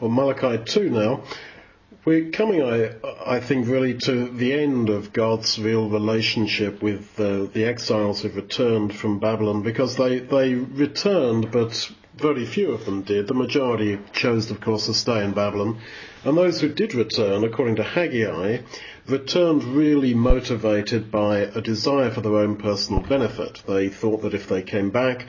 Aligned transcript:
or 0.00 0.10
Malachi 0.10 0.62
2 0.64 0.90
now, 0.90 1.22
we're 2.04 2.30
coming, 2.30 2.62
I, 2.62 2.92
I 3.26 3.40
think, 3.40 3.66
really 3.66 3.94
to 3.98 4.28
the 4.28 4.52
end 4.52 4.90
of 4.90 5.12
God's 5.12 5.58
real 5.58 5.88
relationship 5.88 6.80
with 6.80 7.18
uh, 7.18 7.46
the 7.46 7.64
exiles 7.64 8.22
who've 8.22 8.36
returned 8.36 8.94
from 8.94 9.18
Babylon 9.18 9.62
because 9.62 9.96
they, 9.96 10.20
they 10.20 10.54
returned, 10.54 11.50
but 11.50 11.90
very 12.16 12.46
few 12.46 12.70
of 12.70 12.84
them 12.84 13.02
did. 13.02 13.26
The 13.26 13.34
majority 13.34 13.98
chose, 14.12 14.50
of 14.50 14.60
course, 14.60 14.86
to 14.86 14.94
stay 14.94 15.24
in 15.24 15.32
Babylon. 15.32 15.80
And 16.24 16.36
those 16.36 16.60
who 16.60 16.68
did 16.68 16.94
return, 16.94 17.42
according 17.42 17.76
to 17.76 17.82
Haggai, 17.82 18.58
returned 19.08 19.64
really 19.64 20.14
motivated 20.14 21.10
by 21.10 21.38
a 21.38 21.60
desire 21.60 22.10
for 22.10 22.20
their 22.20 22.36
own 22.36 22.56
personal 22.56 23.02
benefit. 23.02 23.62
They 23.66 23.88
thought 23.88 24.22
that 24.22 24.34
if 24.34 24.48
they 24.48 24.62
came 24.62 24.90
back, 24.90 25.26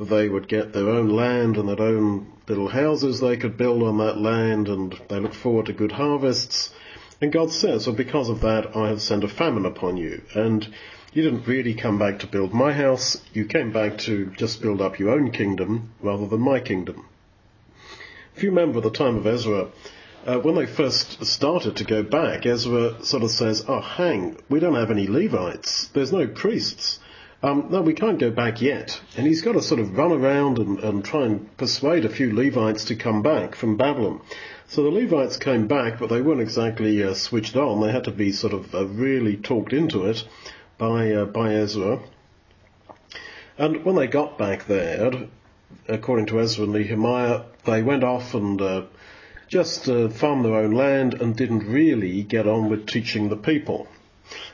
they 0.00 0.28
would 0.28 0.48
get 0.48 0.72
their 0.72 0.88
own 0.88 1.08
land 1.08 1.56
and 1.56 1.68
their 1.68 1.80
own 1.80 2.32
little 2.46 2.68
houses 2.68 3.20
they 3.20 3.36
could 3.36 3.56
build 3.56 3.82
on 3.82 3.98
that 3.98 4.18
land 4.18 4.68
and 4.68 4.98
they 5.08 5.18
looked 5.18 5.34
forward 5.34 5.66
to 5.66 5.72
good 5.72 5.92
harvests. 5.92 6.72
And 7.20 7.32
God 7.32 7.50
says, 7.50 7.86
well, 7.86 7.96
because 7.96 8.28
of 8.28 8.40
that, 8.42 8.76
I 8.76 8.88
have 8.88 9.02
sent 9.02 9.24
a 9.24 9.28
famine 9.28 9.66
upon 9.66 9.96
you. 9.96 10.22
And 10.34 10.66
you 11.12 11.22
didn't 11.22 11.46
really 11.46 11.74
come 11.74 11.98
back 11.98 12.20
to 12.20 12.26
build 12.26 12.52
my 12.52 12.72
house. 12.72 13.20
You 13.32 13.44
came 13.46 13.72
back 13.72 13.98
to 13.98 14.26
just 14.36 14.62
build 14.62 14.80
up 14.80 14.98
your 14.98 15.10
own 15.10 15.32
kingdom 15.32 15.92
rather 16.00 16.28
than 16.28 16.40
my 16.40 16.60
kingdom. 16.60 17.06
If 18.36 18.44
you 18.44 18.50
remember 18.50 18.80
the 18.80 18.90
time 18.90 19.16
of 19.16 19.26
Ezra, 19.26 19.68
uh, 20.24 20.38
when 20.38 20.54
they 20.54 20.66
first 20.66 21.24
started 21.24 21.76
to 21.76 21.84
go 21.84 22.04
back, 22.04 22.46
Ezra 22.46 23.04
sort 23.04 23.24
of 23.24 23.30
says, 23.30 23.64
oh, 23.66 23.80
hang, 23.80 24.36
we 24.48 24.60
don't 24.60 24.76
have 24.76 24.92
any 24.92 25.08
Levites. 25.08 25.88
There's 25.88 26.12
no 26.12 26.28
priests. 26.28 27.00
Um, 27.40 27.68
no, 27.70 27.82
we 27.82 27.94
can't 27.94 28.18
go 28.18 28.30
back 28.30 28.60
yet. 28.60 29.00
And 29.16 29.24
he's 29.24 29.42
got 29.42 29.52
to 29.52 29.62
sort 29.62 29.80
of 29.80 29.96
run 29.96 30.10
around 30.10 30.58
and, 30.58 30.80
and 30.80 31.04
try 31.04 31.24
and 31.24 31.56
persuade 31.56 32.04
a 32.04 32.08
few 32.08 32.34
Levites 32.34 32.86
to 32.86 32.96
come 32.96 33.22
back 33.22 33.54
from 33.54 33.76
Babylon. 33.76 34.20
So 34.66 34.82
the 34.82 34.90
Levites 34.90 35.36
came 35.36 35.68
back, 35.68 36.00
but 36.00 36.10
they 36.10 36.20
weren't 36.20 36.40
exactly 36.40 37.02
uh, 37.02 37.14
switched 37.14 37.56
on. 37.56 37.80
They 37.80 37.92
had 37.92 38.04
to 38.04 38.10
be 38.10 38.32
sort 38.32 38.54
of 38.54 38.74
uh, 38.74 38.86
really 38.86 39.36
talked 39.36 39.72
into 39.72 40.06
it 40.06 40.26
by 40.78 41.12
uh, 41.12 41.24
by 41.26 41.54
Ezra. 41.54 42.00
And 43.56 43.84
when 43.84 43.94
they 43.94 44.08
got 44.08 44.36
back 44.36 44.66
there, 44.66 45.28
according 45.86 46.26
to 46.26 46.40
Ezra 46.40 46.64
and 46.64 46.72
Nehemiah, 46.72 47.42
they 47.64 47.82
went 47.82 48.02
off 48.04 48.34
and 48.34 48.60
uh, 48.60 48.82
just 49.48 49.88
uh, 49.88 50.08
farmed 50.08 50.44
their 50.44 50.56
own 50.56 50.72
land 50.72 51.14
and 51.14 51.36
didn't 51.36 51.68
really 51.68 52.22
get 52.24 52.48
on 52.48 52.68
with 52.68 52.86
teaching 52.86 53.28
the 53.28 53.36
people. 53.36 53.86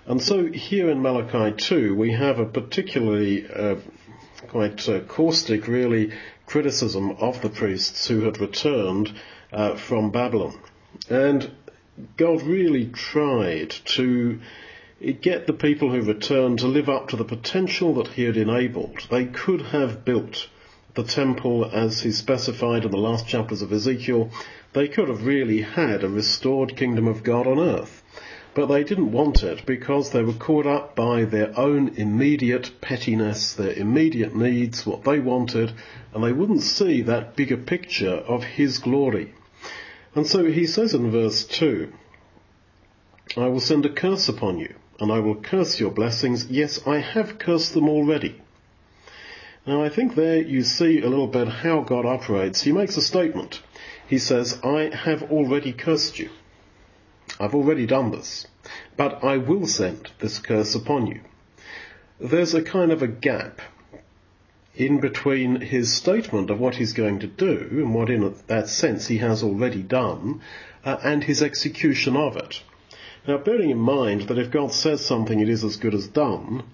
And 0.06 0.22
so 0.22 0.47
here 0.47 0.91
in 0.91 1.03
Malachi 1.03 1.56
2, 1.56 1.94
we 1.94 2.12
have 2.12 2.39
a 2.39 2.47
particularly 2.47 3.47
uh, 3.48 3.77
quite 4.48 4.89
uh, 4.89 5.00
caustic, 5.00 5.66
really, 5.66 6.12
criticism 6.47 7.12
of 7.12 7.41
the 7.41 7.48
priests 7.48 8.06
who 8.06 8.22
had 8.22 8.39
returned 8.39 9.12
uh, 9.53 9.77
from 9.77 10.11
Babylon. 10.11 10.58
And 11.08 11.50
God 12.16 12.42
really 12.42 12.86
tried 12.86 13.70
to 13.97 14.41
get 15.20 15.47
the 15.47 15.53
people 15.53 15.91
who 15.91 16.03
returned 16.03 16.61
to 16.61 16.66
live 16.66 16.88
up 16.88 17.09
to 17.09 17.16
the 17.16 17.25
potential 17.25 17.94
that 17.94 18.09
he 18.09 18.25
had 18.25 18.36
enabled. 18.36 19.06
They 19.11 19.27
could 19.27 19.62
have 19.62 20.05
built 20.05 20.48
the 20.94 21.03
temple 21.03 21.64
as 21.64 22.03
he 22.03 22.12
specified 22.12 22.84
in 22.84 22.91
the 22.91 22.97
last 22.97 23.27
chapters 23.27 23.62
of 23.62 23.72
Ezekiel. 23.72 24.31
They 24.72 24.88
could 24.88 25.09
have 25.09 25.27
really 25.27 25.62
had 25.62 26.05
a 26.05 26.09
restored 26.09 26.77
kingdom 26.77 27.09
of 27.09 27.22
God 27.22 27.47
on 27.47 27.59
earth. 27.59 28.03
But 28.55 28.66
they 28.66 28.84
didn't 28.84 29.10
want 29.10 29.42
it 29.42 29.66
because 29.66 30.10
they 30.10 30.22
were 30.22 30.33
caught 30.33 30.66
up 30.66 30.94
by 30.94 31.24
their 31.24 31.58
own 31.58 31.97
immediate 31.97 32.80
pettiness, 32.80 33.55
their 33.55 33.72
immediate 33.72 34.34
needs, 34.36 34.86
what 34.86 35.05
they 35.05 35.19
wanted, 35.19 35.72
and 36.12 36.22
they 36.22 36.33
wouldn't 36.33 36.62
see 36.62 37.02
that 37.02 37.34
bigger 37.34 37.56
picture 37.56 38.14
of 38.14 38.44
His 38.44 38.78
glory. 38.78 39.34
And 40.14 40.27
so 40.27 40.44
he 40.44 40.66
says 40.66 40.94
in 40.94 41.10
verse 41.10 41.44
2, 41.44 41.92
I 43.36 43.48
will 43.48 43.60
send 43.60 43.84
a 43.84 43.92
curse 43.92 44.28
upon 44.28 44.58
you, 44.58 44.75
and 45.00 45.10
I 45.10 45.19
will 45.19 45.34
curse 45.34 45.80
your 45.80 45.91
blessings. 45.91 46.47
Yes, 46.47 46.86
I 46.86 46.98
have 46.98 47.38
cursed 47.38 47.75
them 47.75 47.88
already. 47.88 48.41
Now 49.66 49.82
I 49.82 49.88
think 49.88 50.15
there 50.15 50.41
you 50.41 50.62
see 50.62 51.00
a 51.00 51.09
little 51.09 51.26
bit 51.26 51.48
how 51.48 51.81
God 51.81 52.06
operates. 52.06 52.62
He 52.62 52.71
makes 52.71 52.97
a 52.97 53.03
statement. 53.03 53.60
He 54.06 54.19
says, 54.19 54.60
I 54.62 54.94
have 54.94 55.25
already 55.32 55.72
cursed 55.72 56.19
you. 56.21 56.31
I've 57.41 57.55
already 57.55 57.87
done 57.87 58.12
this, 58.12 58.47
but 58.97 59.25
I 59.25 59.39
will 59.39 59.67
send 59.67 60.12
this 60.21 60.39
curse 60.39 60.75
upon 60.75 61.06
you. 61.06 61.21
There's 62.21 62.55
a 62.55 62.62
kind 62.62 62.93
of 62.93 63.03
a 63.03 63.09
gap 63.09 63.61
in 64.77 65.00
between 65.00 65.61
his 65.61 65.93
statement 65.93 66.50
of 66.50 66.59
what 66.59 66.77
he's 66.77 66.93
going 66.93 67.21
to 67.21 67.27
do 67.27 67.69
and 67.71 67.95
what 67.95 68.11
in 68.11 68.34
that 68.47 68.69
sense 68.69 69.06
he 69.06 69.19
has 69.19 69.43
already 69.43 69.83
done 69.83 70.41
uh, 70.84 70.97
and 71.03 71.25
his 71.25 71.43
execution 71.43 72.17
of 72.17 72.37
it. 72.37 72.62
Now 73.27 73.39
bearing 73.39 73.71
in 73.71 73.78
mind 73.78 74.22
that 74.22 74.39
if 74.39 74.51
God 74.51 74.72
says 74.72 75.05
something 75.05 75.41
it 75.41 75.49
is 75.49 75.65
as 75.65 75.77
good 75.77 75.95
as 75.95 76.09
done, 76.09 76.65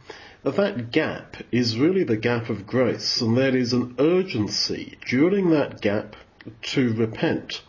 that 0.42 0.90
gap 0.90 1.36
is 1.52 1.78
really 1.78 2.04
the 2.04 2.16
gap 2.16 2.48
of 2.48 2.66
grace 2.66 3.20
and 3.20 3.36
there 3.36 3.54
is 3.54 3.72
an 3.72 3.94
urgency 3.98 4.98
during 5.06 5.50
that 5.50 5.80
gap 5.80 6.16
to 6.62 6.92
repent. 6.94 7.62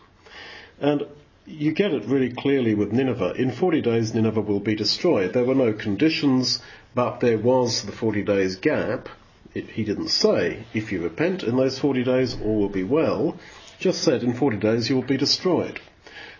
And 0.80 1.04
you 1.46 1.72
get 1.72 1.92
it 1.92 2.04
really 2.04 2.30
clearly 2.30 2.74
with 2.74 2.92
Nineveh. 2.92 3.34
In 3.34 3.50
40 3.50 3.80
days, 3.82 4.14
Nineveh 4.14 4.40
will 4.40 4.60
be 4.60 4.76
destroyed. 4.76 5.32
There 5.32 5.44
were 5.44 5.54
no 5.54 5.72
conditions, 5.72 6.60
but 6.94 7.20
there 7.20 7.38
was 7.38 7.82
the 7.82 7.92
40 7.92 8.22
days 8.22 8.56
gap. 8.56 9.08
It, 9.54 9.68
he 9.70 9.84
didn't 9.84 10.08
say, 10.08 10.64
if 10.72 10.92
you 10.92 11.02
repent 11.02 11.42
in 11.42 11.56
those 11.56 11.78
40 11.78 12.04
days, 12.04 12.36
all 12.40 12.58
will 12.58 12.68
be 12.68 12.84
well. 12.84 13.36
Just 13.80 14.02
said, 14.02 14.22
in 14.22 14.34
40 14.34 14.58
days, 14.58 14.88
you 14.88 14.94
will 14.94 15.02
be 15.02 15.16
destroyed. 15.16 15.80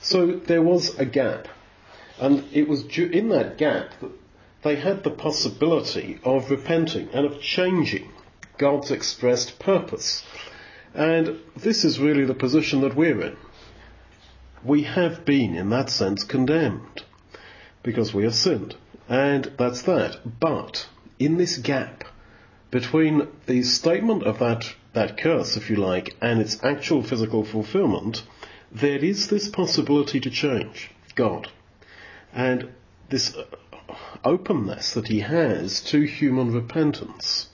So 0.01 0.37
there 0.37 0.63
was 0.63 0.97
a 0.99 1.05
gap. 1.05 1.49
And 2.21 2.45
it 2.53 2.69
was 2.69 2.85
in 2.97 3.31
that 3.31 3.59
gap 3.59 3.91
that 4.01 4.13
they 4.63 4.77
had 4.77 5.03
the 5.03 5.11
possibility 5.11 6.21
of 6.25 6.51
repenting 6.51 7.09
and 7.13 7.27
of 7.27 7.41
changing 7.41 8.09
God's 8.59 8.93
expressed 8.93 9.59
purpose. 9.59 10.23
And 10.95 11.41
this 11.57 11.85
is 11.85 11.99
really 11.99 12.25
the 12.25 12.35
position 12.35 12.83
that 12.83 12.95
we're 12.95 13.21
in 13.21 13.37
we 14.65 14.85
have 14.85 15.25
been, 15.25 15.55
in 15.55 15.71
that 15.71 15.91
sense, 15.91 16.25
condemned 16.25 17.05
because 17.83 18.15
we 18.15 18.25
have 18.25 18.35
sinned. 18.35 18.77
And 19.09 19.53
that's 19.59 19.83
that. 19.83 20.21
But 20.41 20.89
in 21.19 21.37
this 21.37 21.57
gap 21.59 22.05
between 22.71 23.29
the 23.47 23.63
statement 23.63 24.23
of 24.23 24.39
that, 24.39 24.75
that 24.93 25.19
curse, 25.19 25.57
if 25.57 25.69
you 25.69 25.77
like, 25.77 26.17
and 26.21 26.41
its 26.41 26.63
actual 26.63 27.03
physical 27.03 27.45
fulfillment, 27.45 28.23
there 28.71 28.99
is 28.99 29.29
this 29.29 29.49
possibility 29.49 30.21
to 30.21 30.31
change 30.31 30.91
God. 31.15 31.49
And 32.33 32.71
this 33.11 33.37
uh, 33.37 33.45
openness 34.25 34.95
that 34.95 35.09
he 35.09 35.21
has 35.21 35.83
to 35.83 36.03
human 36.03 36.53
repentance. 36.53 37.49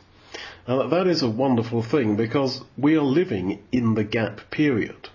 Now 0.69 0.87
that 0.87 1.07
is 1.07 1.23
a 1.23 1.31
wonderful 1.31 1.83
thing 1.83 2.15
because 2.17 2.63
we 2.77 2.95
are 2.97 3.03
living 3.03 3.63
in 3.73 3.95
the 3.95 4.05
gap 4.05 4.51
period 4.51 5.09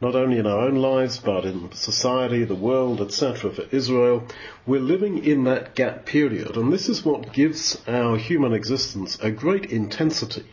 not 0.00 0.14
only 0.14 0.38
in 0.38 0.46
our 0.46 0.60
own 0.60 0.76
lives, 0.76 1.18
but 1.18 1.44
in 1.44 1.70
society, 1.72 2.44
the 2.44 2.54
world, 2.54 3.00
etc. 3.00 3.50
for 3.50 3.64
Israel. 3.70 4.26
We're 4.66 4.80
living 4.80 5.24
in 5.24 5.44
that 5.44 5.74
gap 5.74 6.06
period, 6.06 6.56
and 6.56 6.72
this 6.72 6.88
is 6.88 7.04
what 7.04 7.32
gives 7.32 7.80
our 7.86 8.16
human 8.16 8.54
existence 8.54 9.18
a 9.20 9.30
great 9.30 9.66
intensity. 9.66 10.46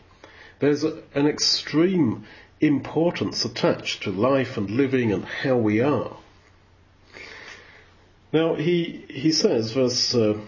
There's 0.58 0.84
a, 0.84 1.02
an 1.14 1.26
extreme 1.26 2.26
importance 2.60 3.44
attached 3.44 4.02
to 4.02 4.10
life 4.10 4.56
and 4.56 4.70
living 4.70 5.12
and 5.12 5.24
how 5.24 5.56
we 5.56 5.80
are. 5.80 6.16
Now, 8.32 8.54
he, 8.56 9.06
he 9.08 9.32
says, 9.32 9.72
verse 9.72 10.14
uh, 10.14 10.38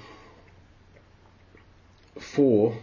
4, 2.18 2.76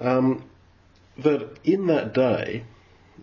um, 0.00 0.42
that 1.18 1.58
in 1.62 1.86
that 1.86 2.12
day, 2.12 2.64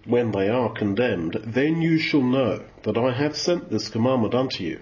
when 0.06 0.32
they 0.32 0.50
are 0.50 0.72
condemned, 0.72 1.40
then 1.46 1.82
you 1.82 1.98
shall 2.00 2.22
know 2.24 2.64
that 2.84 2.98
I 2.98 3.12
have 3.12 3.38
sent 3.38 3.70
this 3.70 3.90
commandment 3.90 4.34
unto 4.34 4.64
you, 4.64 4.80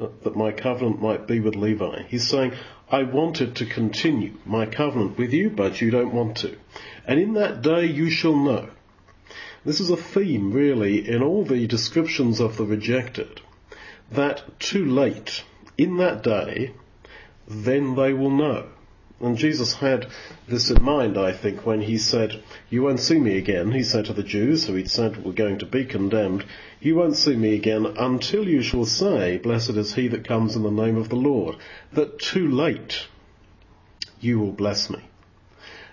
uh, 0.00 0.08
that 0.24 0.36
my 0.36 0.52
covenant 0.52 1.00
might 1.00 1.26
be 1.26 1.40
with 1.40 1.54
Levi. 1.54 2.02
He's 2.08 2.28
saying, 2.28 2.52
I 2.90 3.02
wanted 3.02 3.56
to 3.56 3.66
continue 3.66 4.34
my 4.46 4.66
covenant 4.66 5.18
with 5.18 5.32
you, 5.32 5.50
but 5.50 5.80
you 5.80 5.90
don't 5.90 6.14
want 6.14 6.38
to. 6.38 6.56
And 7.06 7.20
in 7.20 7.34
that 7.34 7.62
day 7.62 7.86
you 7.86 8.10
shall 8.10 8.36
know. 8.36 8.68
This 9.64 9.80
is 9.80 9.90
a 9.90 9.96
theme, 9.96 10.52
really, 10.52 11.06
in 11.08 11.22
all 11.22 11.44
the 11.44 11.66
descriptions 11.66 12.40
of 12.40 12.56
the 12.56 12.64
rejected, 12.64 13.40
that 14.10 14.58
too 14.58 14.84
late, 14.86 15.44
in 15.76 15.98
that 15.98 16.22
day, 16.22 16.72
then 17.46 17.94
they 17.94 18.12
will 18.12 18.30
know. 18.30 18.68
And 19.20 19.36
Jesus 19.36 19.74
had 19.74 20.06
this 20.46 20.70
in 20.70 20.80
mind, 20.82 21.18
I 21.18 21.32
think, 21.32 21.66
when 21.66 21.80
he 21.80 21.98
said, 21.98 22.40
You 22.70 22.82
won't 22.82 23.00
see 23.00 23.18
me 23.18 23.36
again, 23.36 23.72
he 23.72 23.82
said 23.82 24.04
to 24.04 24.12
the 24.12 24.22
Jews, 24.22 24.66
who 24.66 24.74
he'd 24.74 24.90
said 24.90 25.24
were 25.24 25.32
going 25.32 25.58
to 25.58 25.66
be 25.66 25.84
condemned, 25.84 26.44
You 26.80 26.94
won't 26.94 27.16
see 27.16 27.34
me 27.34 27.56
again 27.56 27.84
until 27.84 28.48
you 28.48 28.62
shall 28.62 28.84
say, 28.84 29.38
Blessed 29.38 29.70
is 29.70 29.94
he 29.94 30.06
that 30.08 30.28
comes 30.28 30.54
in 30.54 30.62
the 30.62 30.70
name 30.70 30.96
of 30.96 31.08
the 31.08 31.16
Lord. 31.16 31.56
That 31.92 32.20
too 32.20 32.48
late 32.48 33.08
you 34.20 34.38
will 34.38 34.52
bless 34.52 34.88
me. 34.88 35.00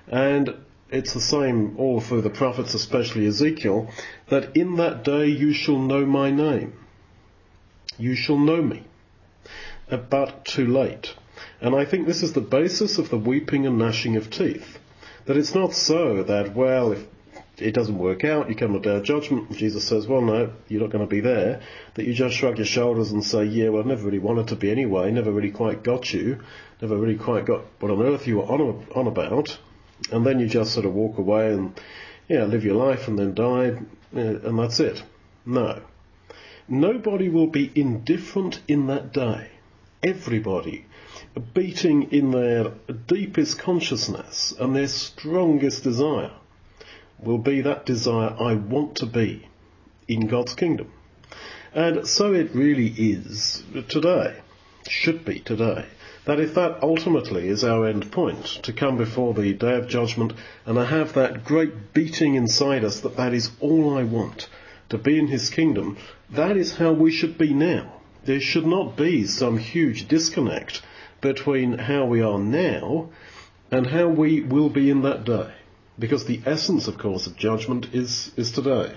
And 0.08 0.54
it's 0.92 1.14
the 1.14 1.22
same 1.22 1.78
all 1.78 2.02
through 2.02 2.22
the 2.22 2.30
prophets, 2.30 2.76
especially 2.76 3.26
Ezekiel, 3.26 3.90
that 4.30 4.56
in 4.56 4.76
that 4.76 5.04
day 5.04 5.28
you 5.28 5.52
shall 5.52 5.80
know 5.80 6.06
my 6.06 6.30
name. 6.30 6.74
You 7.98 8.14
shall 8.14 8.38
know 8.38 8.62
me. 8.62 8.84
But 9.90 10.46
too 10.46 10.68
late. 10.68 11.16
And 11.62 11.76
I 11.76 11.86
think 11.86 12.06
this 12.06 12.24
is 12.24 12.34
the 12.34 12.42
basis 12.42 12.98
of 12.98 13.10
the 13.10 13.18
weeping 13.18 13.66
and 13.66 13.78
gnashing 13.78 14.16
of 14.16 14.30
teeth. 14.30 14.80
That 15.26 15.38
it's 15.38 15.56
not 15.56 15.74
so 15.74 16.24
that, 16.24 16.56
well, 16.56 16.92
if 16.92 17.06
it 17.58 17.74
doesn't 17.74 17.98
work 17.98 18.24
out, 18.24 18.50
you 18.50 18.56
come 18.56 18.74
to 18.74 18.80
day 18.80 18.98
of 18.98 19.04
judgment, 19.04 19.52
Jesus 19.52 19.88
says, 19.88 20.08
well 20.08 20.22
no, 20.22 20.52
you're 20.68 20.82
not 20.82 20.92
going 20.92 21.04
to 21.04 21.10
be 21.10 21.22
there, 21.22 21.62
that 21.94 22.06
you 22.06 22.14
just 22.14 22.36
shrug 22.36 22.58
your 22.58 22.66
shoulders 22.66 23.12
and 23.12 23.24
say, 23.24 23.46
yeah, 23.46 23.70
well 23.70 23.84
I 23.84 23.88
never 23.88 24.06
really 24.06 24.20
wanted 24.20 24.50
to 24.50 24.56
be 24.56 24.70
anyway, 24.72 25.12
never 25.12 25.32
really 25.32 25.52
quite 25.52 25.84
got 25.84 26.14
you, 26.14 26.42
never 26.82 26.98
really 26.98 27.18
quite 27.18 27.46
got 27.46 27.64
what 27.80 27.92
on 27.92 28.02
earth 28.02 28.28
you 28.28 28.38
were 28.38 28.44
on, 28.44 28.86
on 28.94 29.08
about, 29.08 29.58
and 30.12 30.26
then 30.26 30.40
you 30.40 30.48
just 30.48 30.74
sort 30.74 30.86
of 30.86 30.94
walk 30.94 31.18
away 31.18 31.54
and, 31.54 31.80
yeah, 32.28 32.44
live 32.44 32.66
your 32.66 32.76
life 32.76 33.08
and 33.08 33.18
then 33.18 33.34
die, 33.34 33.68
eh, 34.16 34.20
and 34.44 34.60
that's 34.60 34.80
it. 34.80 35.02
No. 35.46 35.82
Nobody 36.68 37.30
will 37.30 37.48
be 37.48 37.72
indifferent 37.76 38.60
in 38.68 38.88
that 38.88 39.14
day. 39.14 39.52
Everybody 40.06 40.86
beating 41.56 42.12
in 42.12 42.30
their 42.30 42.74
deepest 43.08 43.58
consciousness 43.58 44.54
and 44.60 44.76
their 44.76 44.88
strongest 44.88 45.84
desire 45.84 46.32
will 47.18 47.40
be 47.40 47.62
that 47.62 47.88
desire 47.88 48.36
I 48.40 48.54
want 48.54 48.98
to 48.98 49.08
be 49.08 49.48
in 50.08 50.28
God's 50.28 50.54
kingdom. 50.54 50.92
And 51.74 52.08
so 52.08 52.34
it 52.34 52.54
really 52.54 52.88
is 52.88 53.64
today, 53.90 54.42
should 54.88 55.26
be 55.26 55.40
today, 55.40 55.88
that 56.26 56.40
if 56.40 56.54
that 56.54 56.84
ultimately 56.84 57.48
is 57.48 57.64
our 57.64 57.88
end 57.88 58.12
point, 58.12 58.46
to 58.64 58.74
come 58.74 58.98
before 58.98 59.34
the 59.34 59.54
day 59.54 59.76
of 59.76 59.88
judgment 59.88 60.34
and 60.68 60.78
I 60.78 60.86
have 60.86 61.14
that 61.14 61.44
great 61.44 61.94
beating 61.94 62.36
inside 62.36 62.84
us 62.84 63.00
that 63.00 63.18
that 63.18 63.34
is 63.34 63.50
all 63.60 63.98
I 63.98 64.04
want, 64.04 64.50
to 64.90 65.00
be 65.00 65.18
in 65.18 65.28
His 65.28 65.50
kingdom, 65.50 65.98
that 66.30 66.58
is 66.58 66.76
how 66.76 66.94
we 66.94 67.12
should 67.12 67.40
be 67.40 67.56
now. 67.56 67.92
There 68.26 68.40
should 68.40 68.66
not 68.66 68.98
be 68.98 69.26
some 69.26 69.58
huge 69.58 70.08
disconnect 70.08 70.82
between 71.22 71.78
how 71.78 72.06
we 72.06 72.22
are 72.22 72.40
now 72.40 73.10
and 73.72 73.88
how 73.88 74.08
we 74.08 74.42
will 74.42 74.70
be 74.70 74.90
in 74.90 75.04
that 75.04 75.26
day. 75.26 75.52
Because 75.98 76.26
the 76.26 76.42
essence, 76.46 76.88
of 76.88 76.98
course, 76.98 77.28
of 77.28 77.38
judgment 77.38 77.88
is, 77.94 78.32
is 78.36 78.52
today. 78.52 78.96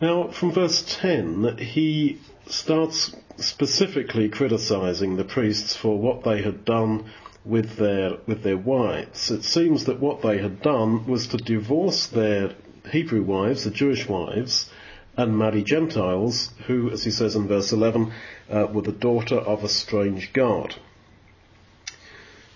Now, 0.00 0.28
from 0.28 0.52
verse 0.52 0.82
10, 1.00 1.58
he 1.58 2.20
starts 2.46 3.14
specifically 3.36 4.28
criticizing 4.28 5.16
the 5.16 5.24
priests 5.24 5.76
for 5.76 5.96
what 5.96 6.24
they 6.24 6.42
had 6.42 6.64
done 6.64 7.04
with 7.44 7.76
their, 7.76 8.18
with 8.26 8.42
their 8.42 8.56
wives. 8.56 9.30
It 9.30 9.44
seems 9.44 9.84
that 9.84 10.00
what 10.00 10.22
they 10.22 10.38
had 10.38 10.60
done 10.60 11.06
was 11.06 11.28
to 11.28 11.36
divorce 11.36 12.06
their 12.06 12.54
Hebrew 12.90 13.22
wives, 13.22 13.64
the 13.64 13.70
Jewish 13.70 14.08
wives, 14.08 14.68
and 15.16 15.36
marry 15.36 15.62
Gentiles, 15.62 16.50
who, 16.66 16.90
as 16.90 17.04
he 17.04 17.10
says 17.10 17.36
in 17.36 17.46
verse 17.46 17.72
11, 17.72 18.12
uh, 18.50 18.66
were 18.72 18.82
the 18.82 18.92
daughter 18.92 19.36
of 19.36 19.62
a 19.62 19.68
strange 19.68 20.32
God. 20.32 20.74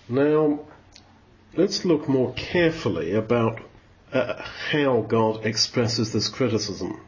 Now, 0.09 0.61
let's 1.55 1.85
look 1.85 2.09
more 2.09 2.33
carefully 2.33 3.13
about 3.13 3.61
uh, 4.11 4.41
how 4.41 5.01
God 5.01 5.45
expresses 5.45 6.13
this 6.13 6.29
criticism, 6.29 7.01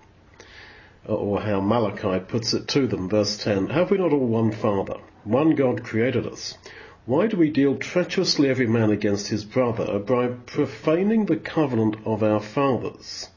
uh, 1.08 1.14
or 1.14 1.42
how 1.42 1.62
Malachi 1.62 2.20
puts 2.20 2.54
it 2.54 2.68
to 2.70 2.88
them. 2.88 3.10
Verse 3.10 3.38
10, 3.38 3.70
Have 3.70 3.90
we 3.90 3.98
not 3.98 4.14
all 4.14 4.28
one 4.28 4.52
Father? 4.52 4.98
One 5.24 5.56
God 5.56 5.84
created 5.84 6.28
us. 6.28 6.58
Why 7.06 7.28
do 7.28 7.38
we 7.38 7.50
deal 7.50 7.76
treacherously 7.76 8.50
every 8.50 8.68
man 8.68 8.92
against 8.92 9.30
his 9.30 9.44
brother 9.44 9.98
by 9.98 10.28
profaning 10.28 11.26
the 11.26 11.38
covenant 11.38 11.96
of 12.06 12.22
our 12.22 12.40
fathers? 12.40 13.30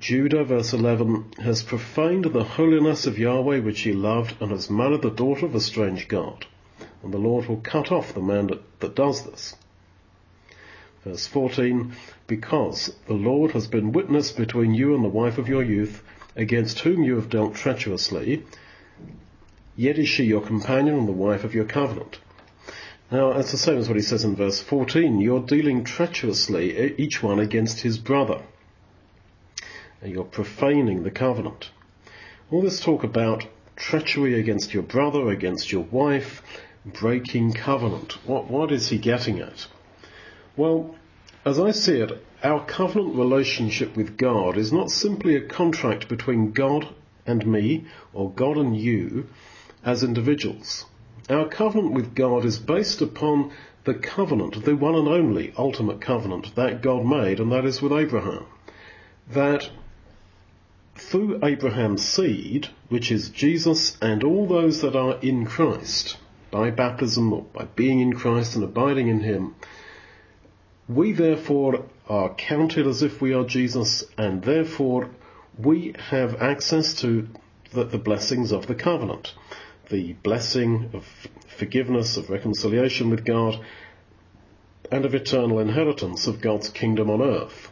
Judah, 0.00 0.44
verse 0.44 0.72
11, 0.72 1.32
has 1.42 1.62
profaned 1.62 2.24
the 2.26 2.44
holiness 2.44 3.06
of 3.06 3.18
Yahweh 3.18 3.60
which 3.60 3.80
he 3.80 3.92
loved 3.92 4.34
and 4.40 4.50
has 4.50 4.68
married 4.68 5.02
the 5.02 5.10
daughter 5.10 5.46
of 5.46 5.54
a 5.54 5.60
strange 5.60 6.08
God 6.08 6.46
and 7.06 7.14
the 7.14 7.18
Lord 7.18 7.46
will 7.46 7.58
cut 7.58 7.92
off 7.92 8.14
the 8.14 8.20
man 8.20 8.48
that, 8.48 8.80
that 8.80 8.96
does 8.96 9.24
this. 9.24 9.54
Verse 11.04 11.26
14, 11.28 11.92
because 12.26 12.92
the 13.06 13.14
Lord 13.14 13.52
has 13.52 13.68
been 13.68 13.92
witness 13.92 14.32
between 14.32 14.74
you 14.74 14.92
and 14.94 15.04
the 15.04 15.08
wife 15.08 15.38
of 15.38 15.48
your 15.48 15.62
youth, 15.62 16.02
against 16.34 16.80
whom 16.80 17.04
you 17.04 17.14
have 17.14 17.30
dealt 17.30 17.54
treacherously, 17.54 18.42
yet 19.76 19.98
is 19.98 20.08
she 20.08 20.24
your 20.24 20.40
companion 20.40 20.98
and 20.98 21.08
the 21.08 21.12
wife 21.12 21.44
of 21.44 21.54
your 21.54 21.64
covenant. 21.64 22.18
Now, 23.10 23.38
it's 23.38 23.52
the 23.52 23.56
same 23.56 23.78
as 23.78 23.86
what 23.88 23.96
he 23.96 24.02
says 24.02 24.24
in 24.24 24.34
verse 24.34 24.60
14. 24.60 25.20
You're 25.20 25.46
dealing 25.46 25.84
treacherously, 25.84 26.96
each 26.98 27.22
one 27.22 27.38
against 27.38 27.82
his 27.82 27.98
brother. 27.98 28.42
You're 30.04 30.24
profaning 30.24 31.02
the 31.02 31.10
covenant. 31.10 31.70
All 32.50 32.62
this 32.62 32.80
talk 32.80 33.02
about 33.02 33.46
treachery 33.76 34.38
against 34.38 34.74
your 34.74 34.82
brother, 34.82 35.30
against 35.30 35.72
your 35.72 35.84
wife, 35.84 36.42
breaking 36.84 37.54
covenant. 37.54 38.12
What, 38.26 38.50
what 38.50 38.70
is 38.70 38.88
he 38.88 38.98
getting 38.98 39.40
at? 39.40 39.66
Well, 40.56 40.94
as 41.44 41.58
I 41.58 41.70
see 41.70 42.00
it, 42.00 42.24
our 42.42 42.64
covenant 42.64 43.16
relationship 43.16 43.96
with 43.96 44.16
God 44.16 44.56
is 44.56 44.72
not 44.72 44.90
simply 44.90 45.34
a 45.34 45.48
contract 45.48 46.08
between 46.08 46.52
God 46.52 46.88
and 47.26 47.46
me, 47.46 47.86
or 48.12 48.30
God 48.30 48.56
and 48.58 48.76
you, 48.76 49.28
as 49.84 50.04
individuals. 50.04 50.84
Our 51.28 51.48
covenant 51.48 51.94
with 51.94 52.14
God 52.14 52.44
is 52.44 52.58
based 52.58 53.00
upon 53.00 53.50
the 53.84 53.94
covenant, 53.94 54.64
the 54.64 54.76
one 54.76 54.94
and 54.94 55.08
only 55.08 55.52
ultimate 55.56 56.00
covenant 56.00 56.54
that 56.54 56.82
God 56.82 57.04
made, 57.04 57.40
and 57.40 57.50
that 57.50 57.64
is 57.64 57.82
with 57.82 57.92
Abraham. 57.92 58.44
That 59.28 59.70
through 60.98 61.44
Abraham's 61.44 62.04
seed, 62.04 62.68
which 62.88 63.12
is 63.12 63.30
Jesus 63.30 63.96
and 64.00 64.24
all 64.24 64.46
those 64.46 64.80
that 64.80 64.96
are 64.96 65.18
in 65.20 65.44
Christ, 65.44 66.16
by 66.50 66.70
baptism 66.70 67.32
or 67.32 67.42
by 67.42 67.64
being 67.64 68.00
in 68.00 68.14
Christ 68.14 68.54
and 68.54 68.64
abiding 68.64 69.08
in 69.08 69.20
Him, 69.20 69.54
we 70.88 71.12
therefore 71.12 71.84
are 72.08 72.34
counted 72.34 72.86
as 72.86 73.02
if 73.02 73.20
we 73.20 73.34
are 73.34 73.44
Jesus 73.44 74.04
and 74.16 74.42
therefore 74.42 75.10
we 75.58 75.94
have 76.10 76.40
access 76.40 76.94
to 77.00 77.28
the, 77.72 77.84
the 77.84 77.98
blessings 77.98 78.52
of 78.52 78.66
the 78.66 78.74
covenant. 78.74 79.34
The 79.90 80.14
blessing 80.14 80.90
of 80.94 81.06
forgiveness, 81.46 82.16
of 82.16 82.30
reconciliation 82.30 83.10
with 83.10 83.24
God, 83.24 83.64
and 84.90 85.04
of 85.04 85.14
eternal 85.14 85.58
inheritance 85.58 86.26
of 86.26 86.40
God's 86.40 86.68
kingdom 86.68 87.10
on 87.10 87.20
earth. 87.22 87.70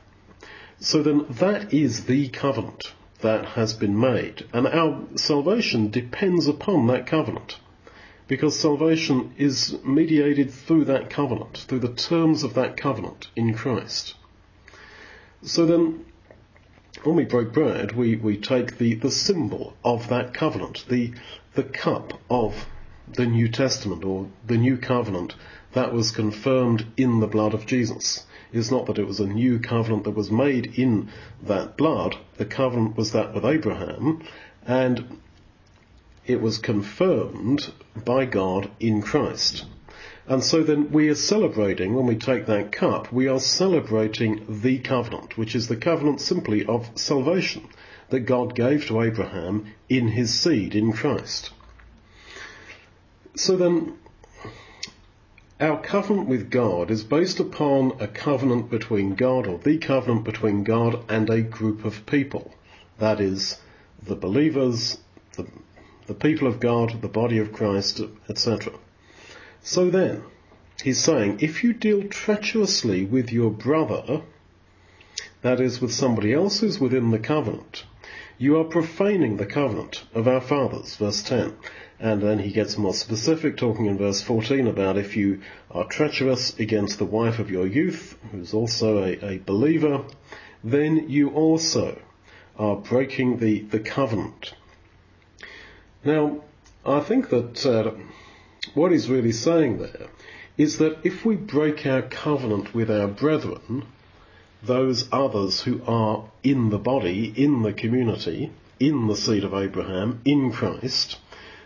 So 0.81 1.03
then 1.03 1.27
that 1.31 1.73
is 1.73 2.07
the 2.07 2.29
covenant 2.29 2.93
that 3.25 3.45
has 3.45 3.75
been 3.75 3.99
made, 3.99 4.47
and 4.53 4.67
our 4.67 5.03
salvation 5.17 5.91
depends 5.91 6.47
upon 6.47 6.87
that 6.87 7.07
covenant 7.07 7.59
because 8.29 8.59
salvation 8.59 9.35
is 9.37 9.77
mediated 9.85 10.51
through 10.51 10.85
that 10.85 11.11
covenant, 11.11 11.59
through 11.69 11.81
the 11.81 11.93
terms 11.93 12.43
of 12.43 12.55
that 12.55 12.77
covenant 12.77 13.29
in 13.37 13.53
Christ. 13.55 14.15
So 15.43 15.67
then, 15.67 16.07
when 17.03 17.17
we 17.17 17.25
break 17.25 17.53
bread, 17.53 17.93
we, 17.93 18.17
we 18.17 18.39
take 18.39 18.79
the, 18.79 18.95
the 18.95 19.11
symbol 19.11 19.75
of 19.85 20.09
that 20.09 20.33
covenant, 20.33 20.85
the, 20.89 21.13
the 21.55 21.65
cup 21.65 22.15
of 22.31 22.67
the 23.09 23.27
New 23.27 23.49
Testament 23.49 24.05
or 24.05 24.29
the 24.47 24.57
New 24.57 24.79
Covenant 24.79 25.35
that 25.73 25.93
was 25.93 26.11
confirmed 26.11 26.87
in 26.97 27.21
the 27.21 27.27
blood 27.27 27.53
of 27.53 27.67
Jesus. 27.67 28.25
It's 28.55 28.71
not 28.71 28.87
that 28.87 28.99
it 28.99 29.07
was 29.07 29.19
a 29.19 29.27
new 29.27 29.59
covenant 29.59 30.05
that 30.05 30.13
was 30.13 30.31
made 30.31 30.79
in 30.79 31.11
that 31.43 31.77
blood. 31.77 32.17
The 32.37 32.45
covenant 32.45 32.97
was 32.97 33.11
that 33.11 33.35
with 33.35 33.45
Abraham, 33.45 34.23
and 34.65 35.19
it 36.25 36.41
was 36.41 36.59
confirmed 36.59 37.73
by 38.05 38.27
God 38.27 38.71
in 38.79 39.03
Christ. 39.03 39.67
And 40.29 40.43
so 40.43 40.63
then 40.63 40.93
we 40.93 41.09
are 41.09 41.17
celebrating, 41.17 41.95
when 41.95 42.07
we 42.07 42.15
take 42.15 42.47
that 42.47 42.71
cup, 42.71 43.13
we 43.13 43.27
are 43.27 43.41
celebrating 43.41 44.47
the 44.63 44.79
covenant, 44.79 45.37
which 45.37 45.57
is 45.57 45.67
the 45.67 45.77
covenant 45.77 46.21
simply 46.21 46.65
of 46.65 46.89
salvation 46.95 47.69
that 48.11 48.21
God 48.21 48.55
gave 48.55 48.87
to 48.87 49.03
Abraham 49.03 49.67
in 49.89 50.09
his 50.09 50.33
seed, 50.33 50.77
in 50.77 50.93
Christ. 50.93 51.51
So 53.35 53.57
then, 53.57 53.99
our 55.65 55.81
covenant 55.81 56.29
with 56.29 56.51
God 56.51 56.91
is 56.91 57.03
based 57.05 57.41
upon 57.41 57.97
a 57.99 58.07
covenant 58.07 58.71
between 58.71 59.15
God, 59.15 59.47
or 59.47 59.59
the 59.59 59.79
covenant 59.79 60.25
between 60.25 60.63
God 60.63 61.05
and 61.09 61.31
a 61.31 61.41
group 61.41 61.85
of 61.85 62.05
people. 62.07 62.55
That 62.99 63.21
is, 63.21 63.59
the 64.03 64.15
believers, 64.15 64.99
the 65.37 65.47
the 66.07 66.15
people 66.15 66.47
of 66.47 66.61
God, 66.61 67.01
the 67.01 67.09
body 67.09 67.39
of 67.39 67.53
Christ, 67.53 68.01
etc. 68.29 68.75
So 69.63 69.91
then, 69.91 70.23
he's 70.83 71.03
saying, 71.03 71.39
if 71.41 71.65
you 71.65 71.73
deal 71.73 72.09
treacherously 72.09 73.05
with 73.05 73.33
your 73.33 73.51
brother, 73.51 74.23
that 75.43 75.61
is, 75.61 75.81
with 75.81 75.93
somebody 75.93 76.33
else 76.33 76.61
who's 76.61 76.79
within 76.79 77.11
the 77.11 77.19
covenant, 77.19 77.85
You 78.37 78.59
are 78.59 78.65
profaning 78.65 79.37
the 79.37 79.47
covenant 79.47 80.03
of 80.13 80.27
our 80.27 80.41
fathers, 80.41 80.97
verse 80.97 81.23
10. 81.23 81.57
And 82.01 82.21
then 82.21 82.41
he 82.41 82.51
gets 82.51 82.77
more 82.77 82.93
specific, 82.93 83.57
talking 83.57 83.87
in 83.87 83.97
verse 83.97 84.21
14 84.23 84.67
about 84.67 84.99
if 84.99 85.17
you 85.17 85.41
are 85.71 85.85
treacherous 85.85 86.59
against 86.59 86.99
the 86.99 87.05
wife 87.05 87.39
of 87.39 87.51
your 87.51 87.67
youth, 87.67 88.19
who's 88.33 88.53
also 88.53 89.05
a, 89.05 89.35
a 89.35 89.39
believer, 89.39 90.05
then 90.65 91.09
you 91.09 91.31
also 91.31 92.01
are 92.59 92.77
breaking 92.77 93.39
the, 93.39 93.61
the 93.61 93.79
covenant. 93.81 94.55
Now, 96.05 96.41
I 96.85 97.01
think 97.01 97.31
that 97.31 97.65
uh, 97.65 97.93
what 98.75 98.91
he's 98.91 99.09
really 99.09 99.33
saying 99.33 99.79
there 99.79 100.09
is 100.59 100.79
that 100.79 100.99
if 101.05 101.25
we 101.25 101.37
break 101.37 101.87
our 101.87 102.03
covenant 102.03 102.75
with 102.75 102.91
our 102.91 103.09
brethren, 103.09 103.87
those 104.67 105.09
others 105.13 105.63
who 105.63 105.83
are 105.87 106.25
in 106.43 106.71
the 106.71 106.79
body, 106.79 107.33
in 107.37 107.63
the 107.63 107.73
community, 107.73 108.51
in 108.81 109.07
the 109.07 109.17
seed 109.17 109.45
of 109.45 109.55
Abraham, 109.55 110.21
in 110.25 110.53
Christ, 110.53 111.19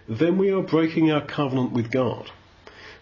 then 0.08 0.38
we 0.38 0.50
are 0.50 0.62
breaking 0.62 1.10
our 1.10 1.24
covenant 1.24 1.72
with 1.72 1.90
God. 1.90 2.30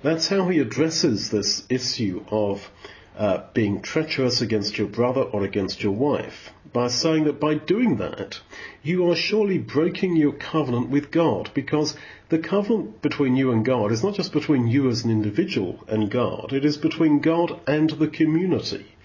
That's 0.02 0.28
how 0.28 0.48
he 0.48 0.58
addresses 0.58 1.30
this 1.30 1.64
issue 1.68 2.24
of 2.30 2.70
uh, 3.16 3.44
being 3.54 3.80
treacherous 3.80 4.40
against 4.40 4.76
your 4.76 4.88
brother 4.88 5.22
or 5.22 5.42
against 5.42 5.82
your 5.82 5.92
wife 5.92 6.50
by 6.72 6.88
saying 6.88 7.24
that 7.24 7.40
by 7.40 7.54
doing 7.54 7.96
that, 7.96 8.40
you 8.82 9.10
are 9.10 9.16
surely 9.16 9.56
breaking 9.56 10.16
your 10.16 10.32
covenant 10.32 10.90
with 10.90 11.10
God 11.10 11.50
because 11.54 11.96
the 12.28 12.38
covenant 12.38 13.00
between 13.00 13.36
you 13.36 13.52
and 13.52 13.64
God 13.64 13.92
is 13.92 14.04
not 14.04 14.14
just 14.14 14.32
between 14.32 14.66
you 14.66 14.90
as 14.90 15.04
an 15.04 15.10
individual 15.10 15.82
and 15.88 16.10
God, 16.10 16.52
it 16.52 16.64
is 16.64 16.76
between 16.76 17.20
God 17.20 17.58
and 17.66 17.88
the 17.88 18.08
community 18.08 18.95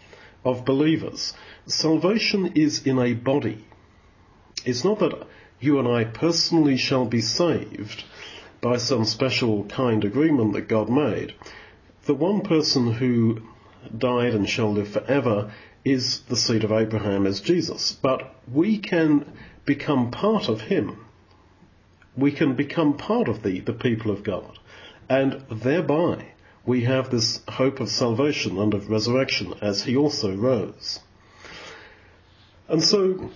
of 0.44 0.66
believers. 0.66 1.34
Salvation 1.66 2.54
is 2.56 2.86
in 2.86 3.00
a 3.00 3.14
body. 3.14 3.66
It's 4.66 4.84
not 4.84 5.00
that 5.00 5.28
you 5.60 5.80
and 5.80 5.88
I 5.88 6.04
personally 6.04 6.78
shall 6.78 7.06
be 7.06 7.22
saved 7.22 8.04
by 8.62 8.78
some 8.78 9.06
special 9.06 9.66
kind 9.66 10.04
agreement 10.04 10.54
that 10.54 10.68
God 10.68 10.90
made. 10.90 11.34
The 12.06 12.16
one 12.16 12.42
person 12.42 12.94
who 12.94 13.42
died 13.96 14.34
and 14.34 14.50
shall 14.50 14.72
live 14.72 14.90
forever 14.90 15.52
is 15.84 16.22
the 16.22 16.36
seed 16.36 16.64
of 16.64 16.72
Abraham 16.72 17.26
as 17.26 17.42
Jesus. 17.42 17.94
But 17.94 18.36
we 18.52 18.78
can 18.78 19.32
become 19.66 20.12
part 20.12 20.48
of 20.48 20.62
him. 20.62 21.06
We 22.16 22.32
can 22.32 22.56
become 22.56 22.98
part 22.98 23.28
of 23.28 23.42
the, 23.44 23.60
the 23.62 23.74
people 23.74 24.12
of 24.12 24.24
God. 24.24 24.60
And 25.10 25.44
thereby 25.50 26.34
we 26.66 26.84
have 26.84 27.10
this 27.10 27.42
hope 27.48 27.80
of 27.80 27.90
salvation 27.90 28.58
and 28.58 28.74
of 28.74 28.90
resurrection 28.90 29.54
as 29.62 29.84
he 29.84 29.96
also 29.96 30.36
rose. 30.36 31.00
And 32.68 32.84
so 32.84 33.32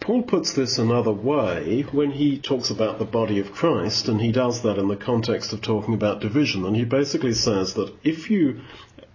Paul 0.00 0.22
puts 0.22 0.52
this 0.52 0.78
another 0.78 1.12
way 1.12 1.82
when 1.92 2.12
he 2.12 2.38
talks 2.38 2.70
about 2.70 2.98
the 2.98 3.04
body 3.04 3.38
of 3.40 3.52
Christ, 3.52 4.08
and 4.08 4.20
he 4.20 4.32
does 4.32 4.62
that 4.62 4.78
in 4.78 4.88
the 4.88 4.96
context 4.96 5.52
of 5.52 5.60
talking 5.60 5.94
about 5.94 6.20
division. 6.20 6.64
And 6.64 6.76
he 6.76 6.84
basically 6.84 7.34
says 7.34 7.74
that 7.74 7.92
if 8.04 8.30
you 8.30 8.60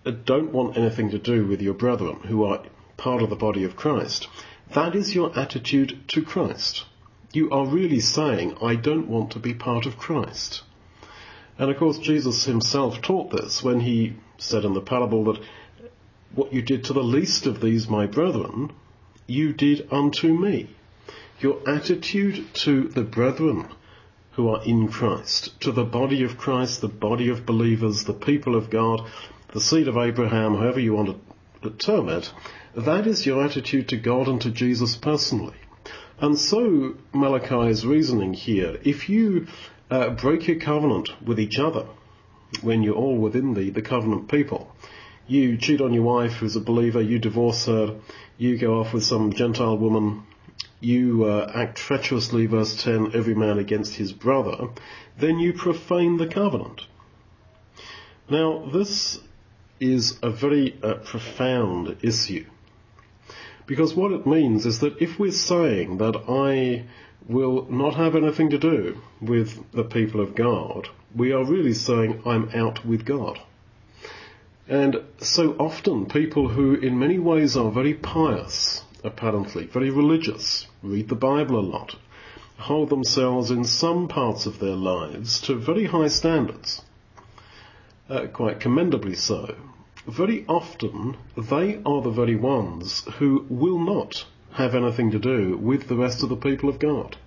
don't 0.03 0.51
want 0.51 0.77
anything 0.77 1.09
to 1.11 1.19
do 1.19 1.45
with 1.47 1.61
your 1.61 1.73
brethren 1.73 2.19
who 2.27 2.43
are 2.43 2.63
part 2.97 3.21
of 3.21 3.29
the 3.29 3.35
body 3.35 3.63
of 3.63 3.75
Christ, 3.75 4.27
that 4.73 4.95
is 4.95 5.15
your 5.15 5.37
attitude 5.37 5.99
to 6.09 6.23
Christ. 6.23 6.85
You 7.33 7.49
are 7.51 7.65
really 7.65 7.99
saying, 7.99 8.57
I 8.61 8.75
don't 8.75 9.07
want 9.07 9.31
to 9.31 9.39
be 9.39 9.53
part 9.53 9.85
of 9.85 9.97
Christ. 9.97 10.63
And 11.61 11.69
of 11.69 11.77
course, 11.77 11.99
Jesus 11.99 12.45
himself 12.45 13.03
taught 13.03 13.29
this 13.29 13.61
when 13.61 13.81
he 13.81 14.15
said 14.39 14.65
in 14.65 14.73
the 14.73 14.81
parable 14.81 15.25
that 15.25 15.43
what 16.33 16.51
you 16.51 16.63
did 16.63 16.85
to 16.85 16.93
the 16.93 17.03
least 17.03 17.45
of 17.45 17.61
these, 17.61 17.87
my 17.87 18.07
brethren, 18.07 18.71
you 19.27 19.53
did 19.53 19.87
unto 19.91 20.33
me 20.33 20.71
your 21.39 21.59
attitude 21.69 22.51
to 22.55 22.87
the 22.87 23.03
brethren 23.03 23.67
who 24.31 24.49
are 24.49 24.63
in 24.63 24.87
Christ, 24.87 25.61
to 25.61 25.71
the 25.71 25.83
body 25.83 26.23
of 26.23 26.35
Christ, 26.35 26.81
the 26.81 26.87
body 26.87 27.29
of 27.29 27.45
believers, 27.45 28.05
the 28.05 28.13
people 28.15 28.55
of 28.55 28.71
God, 28.71 29.07
the 29.53 29.61
seed 29.61 29.87
of 29.87 29.97
Abraham, 29.97 30.55
however 30.55 30.79
you 30.79 30.93
want 30.93 31.15
to 31.61 31.69
term 31.69 32.09
it, 32.09 32.33
that 32.73 33.05
is 33.05 33.27
your 33.27 33.45
attitude 33.45 33.87
to 33.89 33.97
God 33.97 34.27
and 34.27 34.41
to 34.41 34.49
Jesus 34.49 34.95
personally. 34.95 35.57
And 36.19 36.39
so 36.39 36.95
Malachi's 37.13 37.85
reasoning 37.85 38.33
here, 38.33 38.79
if 38.83 39.09
you 39.09 39.45
uh, 39.91 40.09
break 40.09 40.47
your 40.47 40.59
covenant 40.59 41.09
with 41.23 41.39
each 41.39 41.59
other, 41.59 41.85
when 42.61 42.81
you're 42.81 42.95
all 42.95 43.17
within 43.17 43.53
the, 43.53 43.69
the 43.69 43.81
covenant 43.81 44.29
people, 44.29 44.73
you 45.27 45.57
cheat 45.57 45.81
on 45.81 45.93
your 45.93 46.03
wife 46.03 46.33
who's 46.33 46.55
a 46.55 46.61
believer, 46.61 47.01
you 47.01 47.19
divorce 47.19 47.65
her, 47.65 47.99
you 48.37 48.57
go 48.57 48.79
off 48.79 48.93
with 48.93 49.03
some 49.03 49.33
Gentile 49.33 49.77
woman, 49.77 50.23
you 50.79 51.25
uh, 51.25 51.51
act 51.53 51.77
treacherously, 51.77 52.45
verse 52.47 52.81
10, 52.81 53.11
every 53.13 53.35
man 53.35 53.59
against 53.59 53.95
his 53.95 54.13
brother, 54.13 54.69
then 55.19 55.39
you 55.39 55.53
profane 55.53 56.17
the 56.17 56.27
covenant. 56.27 56.81
Now, 58.29 58.69
this 58.71 59.19
is 59.79 60.17
a 60.23 60.31
very 60.31 60.79
uh, 60.81 60.95
profound 60.95 61.97
issue. 62.01 62.45
Because 63.67 63.93
what 63.93 64.11
it 64.11 64.25
means 64.25 64.65
is 64.65 64.79
that 64.79 65.01
if 65.01 65.19
we're 65.19 65.31
saying 65.31 65.97
that 65.97 66.15
I 66.27 66.85
will 67.27 67.67
not 67.69 67.95
have 67.95 68.15
anything 68.15 68.49
to 68.49 68.57
do 68.57 69.01
with 69.21 69.71
the 69.71 69.83
people 69.83 70.21
of 70.21 70.35
God, 70.35 70.87
we 71.15 71.31
are 71.31 71.45
really 71.45 71.73
saying 71.73 72.21
I'm 72.25 72.49
out 72.53 72.85
with 72.85 73.05
God. 73.05 73.39
And 74.67 75.01
so 75.17 75.53
often 75.59 76.05
people 76.05 76.49
who 76.49 76.75
in 76.75 76.97
many 76.97 77.19
ways 77.19 77.57
are 77.57 77.71
very 77.71 77.93
pious, 77.93 78.83
apparently, 79.03 79.65
very 79.67 79.89
religious, 79.89 80.67
read 80.81 81.09
the 81.09 81.15
Bible 81.15 81.59
a 81.59 81.61
lot, 81.61 81.95
hold 82.57 82.89
themselves 82.89 83.51
in 83.51 83.63
some 83.65 84.07
parts 84.07 84.45
of 84.45 84.59
their 84.59 84.75
lives 84.75 85.41
to 85.41 85.55
very 85.55 85.85
high 85.85 86.07
standards, 86.07 86.81
uh, 88.09 88.27
quite 88.27 88.59
commendably 88.59 89.15
so. 89.15 89.55
Very 90.07 90.45
often, 90.47 91.17
they 91.37 91.81
are 91.85 92.01
the 92.01 92.09
very 92.09 92.35
ones 92.35 93.03
who 93.19 93.45
will 93.49 93.79
not 93.79 94.25
have 94.53 94.75
anything 94.75 95.11
to 95.11 95.19
do 95.19 95.57
with 95.57 95.87
the 95.87 95.95
rest 95.95 96.23
of 96.23 96.29
the 96.29 96.35
people 96.35 96.69
of 96.69 96.79
God. 96.79 97.17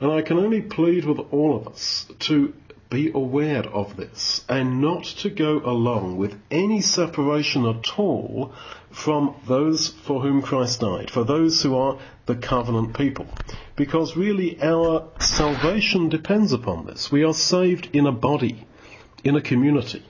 And 0.00 0.12
I 0.12 0.22
can 0.22 0.38
only 0.38 0.60
plead 0.60 1.04
with 1.04 1.18
all 1.30 1.56
of 1.56 1.68
us 1.68 2.06
to 2.20 2.52
be 2.88 3.10
aware 3.12 3.64
of 3.64 3.96
this 3.96 4.44
and 4.48 4.80
not 4.80 5.04
to 5.04 5.30
go 5.30 5.60
along 5.64 6.16
with 6.16 6.38
any 6.50 6.80
separation 6.80 7.66
at 7.66 7.98
all 7.98 8.52
from 8.90 9.34
those 9.46 9.88
for 9.88 10.20
whom 10.20 10.40
Christ 10.40 10.80
died, 10.80 11.10
for 11.10 11.24
those 11.24 11.62
who 11.62 11.76
are 11.76 11.98
the 12.26 12.36
covenant 12.36 12.96
people. 12.96 13.26
Because 13.74 14.16
really 14.16 14.62
our 14.62 15.08
salvation 15.18 16.08
depends 16.08 16.52
upon 16.52 16.86
this. 16.86 17.10
We 17.10 17.24
are 17.24 17.34
saved 17.34 17.90
in 17.92 18.06
a 18.06 18.12
body, 18.12 18.66
in 19.24 19.36
a 19.36 19.42
community. 19.42 20.04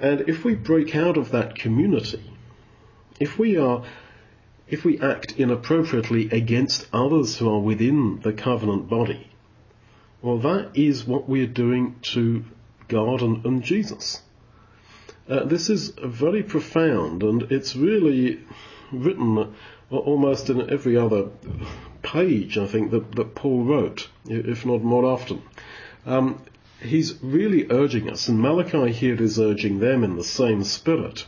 And 0.00 0.28
if 0.28 0.44
we 0.44 0.54
break 0.54 0.96
out 0.96 1.16
of 1.16 1.32
that 1.32 1.56
community, 1.56 2.22
if 3.20 3.38
we 3.38 3.56
are 3.58 3.84
if 4.70 4.84
we 4.84 5.00
act 5.00 5.32
inappropriately 5.32 6.28
against 6.30 6.86
others 6.92 7.38
who 7.38 7.50
are 7.50 7.60
within 7.60 8.20
the 8.20 8.32
covenant 8.32 8.88
body, 8.88 9.28
well, 10.20 10.38
that 10.38 10.70
is 10.74 11.06
what 11.06 11.28
we're 11.28 11.46
doing 11.46 11.96
to 12.02 12.44
God 12.88 13.22
and, 13.22 13.44
and 13.44 13.62
Jesus. 13.62 14.22
Uh, 15.28 15.44
this 15.44 15.68
is 15.68 15.92
very 16.02 16.42
profound, 16.42 17.22
and 17.22 17.42
it's 17.52 17.76
really 17.76 18.40
written 18.90 19.54
almost 19.90 20.50
in 20.50 20.70
every 20.70 20.96
other 20.96 21.28
page, 22.02 22.56
I 22.58 22.66
think, 22.66 22.90
that, 22.90 23.12
that 23.12 23.34
Paul 23.34 23.64
wrote, 23.64 24.08
if 24.26 24.64
not 24.64 24.82
more 24.82 25.04
often. 25.04 25.42
Um, 26.06 26.42
he's 26.80 27.22
really 27.22 27.66
urging 27.70 28.10
us, 28.10 28.28
and 28.28 28.40
Malachi 28.40 28.92
here 28.92 29.22
is 29.22 29.38
urging 29.38 29.80
them 29.80 30.02
in 30.02 30.16
the 30.16 30.24
same 30.24 30.64
spirit, 30.64 31.26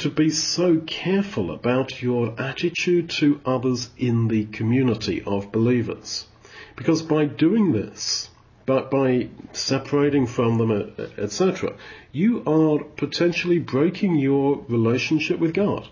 to 0.00 0.10
be 0.10 0.30
so 0.30 0.80
careful 0.80 1.50
about 1.50 2.02
your 2.02 2.40
attitude 2.40 3.10
to 3.10 3.40
others 3.44 3.90
in 3.96 4.28
the 4.28 4.44
community 4.46 5.22
of 5.22 5.52
believers. 5.52 6.26
Because 6.76 7.02
by 7.02 7.26
doing 7.26 7.72
this, 7.72 8.30
but 8.66 8.90
by 8.90 9.28
separating 9.52 10.26
from 10.26 10.58
them, 10.58 10.94
etc., 11.18 11.74
you 12.12 12.42
are 12.46 12.82
potentially 12.84 13.58
breaking 13.58 14.16
your 14.16 14.64
relationship 14.68 15.38
with 15.38 15.54
God. 15.54 15.88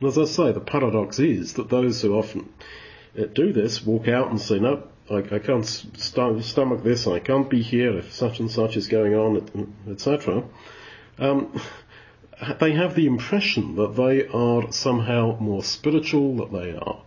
And 0.00 0.08
as 0.08 0.18
I 0.18 0.24
say, 0.24 0.52
the 0.52 0.60
paradox 0.60 1.18
is 1.18 1.54
that 1.54 1.70
those 1.70 2.02
who 2.02 2.14
often 2.14 2.52
uh, 3.18 3.24
do 3.24 3.52
this 3.52 3.84
walk 3.84 4.06
out 4.06 4.30
and 4.30 4.40
say, 4.40 4.58
no, 4.58 4.84
I, 5.10 5.16
I 5.16 5.38
can't 5.38 5.66
st- 5.66 6.44
stomach 6.44 6.82
this, 6.82 7.06
I 7.06 7.20
can't 7.20 7.48
be 7.48 7.62
here 7.62 7.98
if 7.98 8.12
such 8.12 8.40
and 8.40 8.50
such 8.50 8.76
is 8.76 8.88
going 8.88 9.14
on, 9.14 9.74
etc. 9.88 10.44
Um, 11.18 11.60
they 12.60 12.72
have 12.72 12.94
the 12.94 13.06
impression 13.06 13.76
that 13.76 13.96
they 13.96 14.26
are 14.26 14.72
somehow 14.72 15.36
more 15.40 15.62
spiritual, 15.62 16.36
that 16.36 16.52
they 16.52 16.76
are 16.76 17.02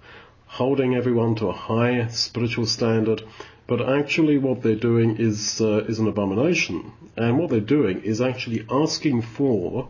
holding 0.45 0.95
everyone 0.95 1.35
to 1.35 1.47
a 1.47 1.53
high 1.53 2.07
spiritual 2.07 2.65
standard, 2.65 3.21
but 3.67 3.81
actually 3.81 4.37
what 4.37 4.61
they're 4.61 4.75
doing 4.75 5.17
is 5.17 5.59
uh, 5.59 5.83
is 5.87 5.99
an 5.99 6.07
abomination, 6.07 6.93
and 7.17 7.37
what 7.37 7.49
they're 7.49 7.59
doing 7.59 8.01
is 8.01 8.21
actually 8.21 8.65
asking 8.71 9.21
for 9.21 9.89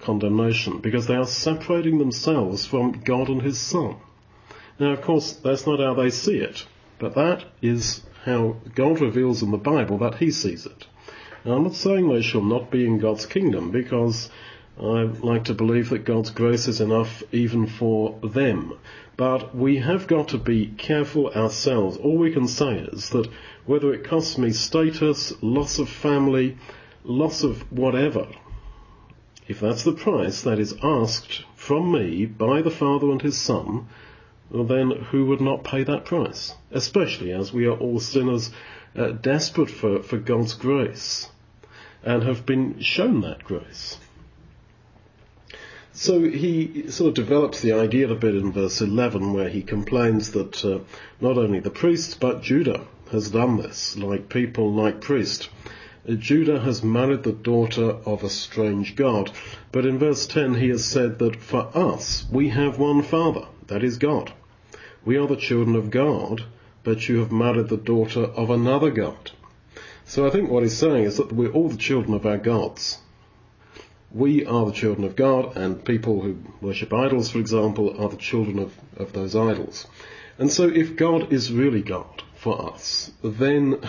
condemnation 0.00 0.78
because 0.80 1.06
they 1.06 1.14
are 1.14 1.26
separating 1.26 1.98
themselves 1.98 2.66
from 2.66 3.00
God 3.04 3.28
and 3.28 3.42
His 3.42 3.58
Son. 3.60 3.96
Now, 4.78 4.92
of 4.92 5.02
course, 5.02 5.32
that's 5.32 5.66
not 5.66 5.80
how 5.80 5.94
they 5.94 6.10
see 6.10 6.38
it, 6.38 6.66
but 6.98 7.14
that 7.14 7.44
is 7.62 8.02
how 8.24 8.56
God 8.74 9.00
reveals 9.00 9.42
in 9.42 9.50
the 9.50 9.58
Bible 9.58 9.98
that 9.98 10.16
He 10.16 10.30
sees 10.30 10.66
it. 10.66 10.86
Now, 11.48 11.54
I'm 11.54 11.62
not 11.62 11.76
saying 11.76 12.10
they 12.10 12.20
shall 12.20 12.42
not 12.42 12.70
be 12.70 12.84
in 12.84 12.98
God's 12.98 13.24
kingdom 13.24 13.70
because 13.70 14.28
I 14.78 15.04
like 15.04 15.44
to 15.44 15.54
believe 15.54 15.88
that 15.88 16.04
God's 16.04 16.28
grace 16.28 16.68
is 16.68 16.82
enough 16.82 17.22
even 17.32 17.66
for 17.66 18.18
them. 18.22 18.74
But 19.16 19.56
we 19.56 19.78
have 19.78 20.06
got 20.06 20.28
to 20.28 20.36
be 20.36 20.66
careful 20.66 21.30
ourselves. 21.30 21.96
All 21.96 22.18
we 22.18 22.34
can 22.34 22.48
say 22.48 22.80
is 22.80 23.08
that 23.10 23.30
whether 23.64 23.94
it 23.94 24.04
costs 24.04 24.36
me 24.36 24.50
status, 24.50 25.32
loss 25.42 25.78
of 25.78 25.88
family, 25.88 26.58
loss 27.02 27.42
of 27.42 27.72
whatever, 27.72 28.26
if 29.46 29.58
that's 29.58 29.84
the 29.84 29.92
price 29.92 30.42
that 30.42 30.58
is 30.58 30.76
asked 30.82 31.44
from 31.54 31.90
me 31.90 32.26
by 32.26 32.60
the 32.60 32.70
Father 32.70 33.10
and 33.10 33.22
His 33.22 33.38
Son, 33.38 33.88
well 34.50 34.64
then 34.64 34.90
who 34.90 35.24
would 35.24 35.40
not 35.40 35.64
pay 35.64 35.82
that 35.82 36.04
price? 36.04 36.54
Especially 36.70 37.32
as 37.32 37.54
we 37.54 37.64
are 37.64 37.78
all 37.78 38.00
sinners 38.00 38.50
uh, 38.94 39.12
desperate 39.12 39.70
for, 39.70 40.02
for 40.02 40.18
God's 40.18 40.52
grace 40.52 41.30
and 42.02 42.22
have 42.22 42.46
been 42.46 42.80
shown 42.80 43.20
that 43.22 43.44
grace. 43.44 43.98
So 45.92 46.22
he 46.22 46.90
sort 46.90 47.08
of 47.08 47.14
develops 47.14 47.60
the 47.60 47.72
idea 47.72 48.08
a 48.08 48.14
bit 48.14 48.36
in 48.36 48.52
verse 48.52 48.80
11 48.80 49.32
where 49.32 49.48
he 49.48 49.62
complains 49.62 50.30
that 50.30 50.64
uh, 50.64 50.78
not 51.20 51.36
only 51.36 51.58
the 51.58 51.70
priests 51.70 52.14
but 52.14 52.40
Judah 52.40 52.86
has 53.10 53.30
done 53.30 53.56
this, 53.56 53.96
like 53.96 54.28
people, 54.28 54.72
like 54.72 55.00
priest. 55.00 55.48
Judah 56.08 56.60
has 56.60 56.84
married 56.84 57.24
the 57.24 57.32
daughter 57.32 57.90
of 58.06 58.22
a 58.22 58.30
strange 58.30 58.94
God. 58.94 59.32
But 59.72 59.86
in 59.86 59.98
verse 59.98 60.26
10 60.26 60.54
he 60.54 60.68
has 60.68 60.84
said 60.84 61.18
that 61.18 61.36
for 61.36 61.68
us 61.76 62.24
we 62.30 62.50
have 62.50 62.78
one 62.78 63.02
Father, 63.02 63.46
that 63.66 63.82
is 63.82 63.98
God. 63.98 64.32
We 65.04 65.16
are 65.16 65.26
the 65.26 65.36
children 65.36 65.74
of 65.74 65.90
God, 65.90 66.44
but 66.84 67.08
you 67.08 67.18
have 67.18 67.32
married 67.32 67.68
the 67.68 67.76
daughter 67.76 68.22
of 68.22 68.50
another 68.50 68.90
God. 68.90 69.32
So 70.08 70.26
I 70.26 70.30
think 70.30 70.48
what 70.48 70.62
he's 70.62 70.74
saying 70.74 71.04
is 71.04 71.18
that 71.18 71.32
we're 71.32 71.52
all 71.52 71.68
the 71.68 71.76
children 71.76 72.14
of 72.14 72.24
our 72.24 72.38
gods. 72.38 72.96
We 74.10 74.46
are 74.46 74.64
the 74.64 74.72
children 74.72 75.04
of 75.04 75.16
God, 75.16 75.54
and 75.54 75.84
people 75.84 76.22
who 76.22 76.38
worship 76.62 76.94
idols, 76.94 77.28
for 77.28 77.40
example, 77.40 77.94
are 78.02 78.08
the 78.08 78.16
children 78.16 78.58
of, 78.58 78.72
of 78.96 79.12
those 79.12 79.36
idols. 79.36 79.86
And 80.38 80.50
so 80.50 80.66
if 80.66 80.96
God 80.96 81.30
is 81.30 81.52
really 81.52 81.82
God 81.82 82.22
for 82.34 82.72
us, 82.72 83.12
then 83.22 83.86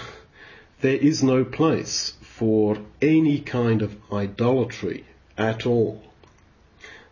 there 0.81 0.97
is 0.97 1.23
no 1.23 1.45
place 1.45 2.15
for 2.19 2.77
any 3.01 3.39
kind 3.39 3.81
of 3.81 3.95
idolatry 4.11 5.05
at 5.37 5.65
all. 5.65 6.03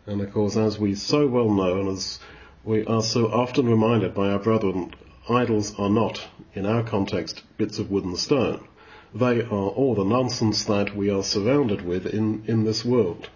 And 0.04 0.20
of 0.20 0.34
course, 0.34 0.58
as 0.58 0.78
we 0.78 0.94
so 0.94 1.26
well 1.26 1.48
know, 1.48 1.80
and 1.80 1.88
as 1.88 2.20
we 2.62 2.84
are 2.84 3.02
so 3.02 3.28
often 3.28 3.70
reminded 3.70 4.12
by 4.12 4.28
our 4.28 4.38
brethren, 4.38 4.94
idols 5.30 5.74
are 5.78 5.88
not, 5.88 6.28
in 6.52 6.66
our 6.66 6.82
context, 6.82 7.42
bits 7.56 7.78
of 7.78 7.90
wood 7.90 8.04
and 8.04 8.18
stone. 8.18 8.68
They 9.14 9.42
are 9.42 9.68
all 9.70 9.94
the 9.94 10.04
nonsense 10.04 10.64
that 10.64 10.94
we 10.94 11.10
are 11.10 11.22
surrounded 11.22 11.82
with 11.82 12.06
in, 12.06 12.44
in 12.46 12.64
this 12.64 12.84
world. 12.84 13.30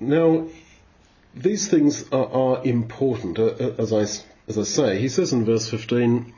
Now, 0.00 0.48
these 1.34 1.68
things 1.68 2.08
are, 2.10 2.26
are 2.26 2.64
important, 2.64 3.38
uh, 3.38 3.44
uh, 3.44 3.74
as 3.78 3.92
I, 3.92 4.02
as 4.48 4.58
I 4.58 4.64
say. 4.64 4.98
He 4.98 5.08
says 5.08 5.32
in 5.32 5.44
verse 5.44 5.70
15, 5.70 6.32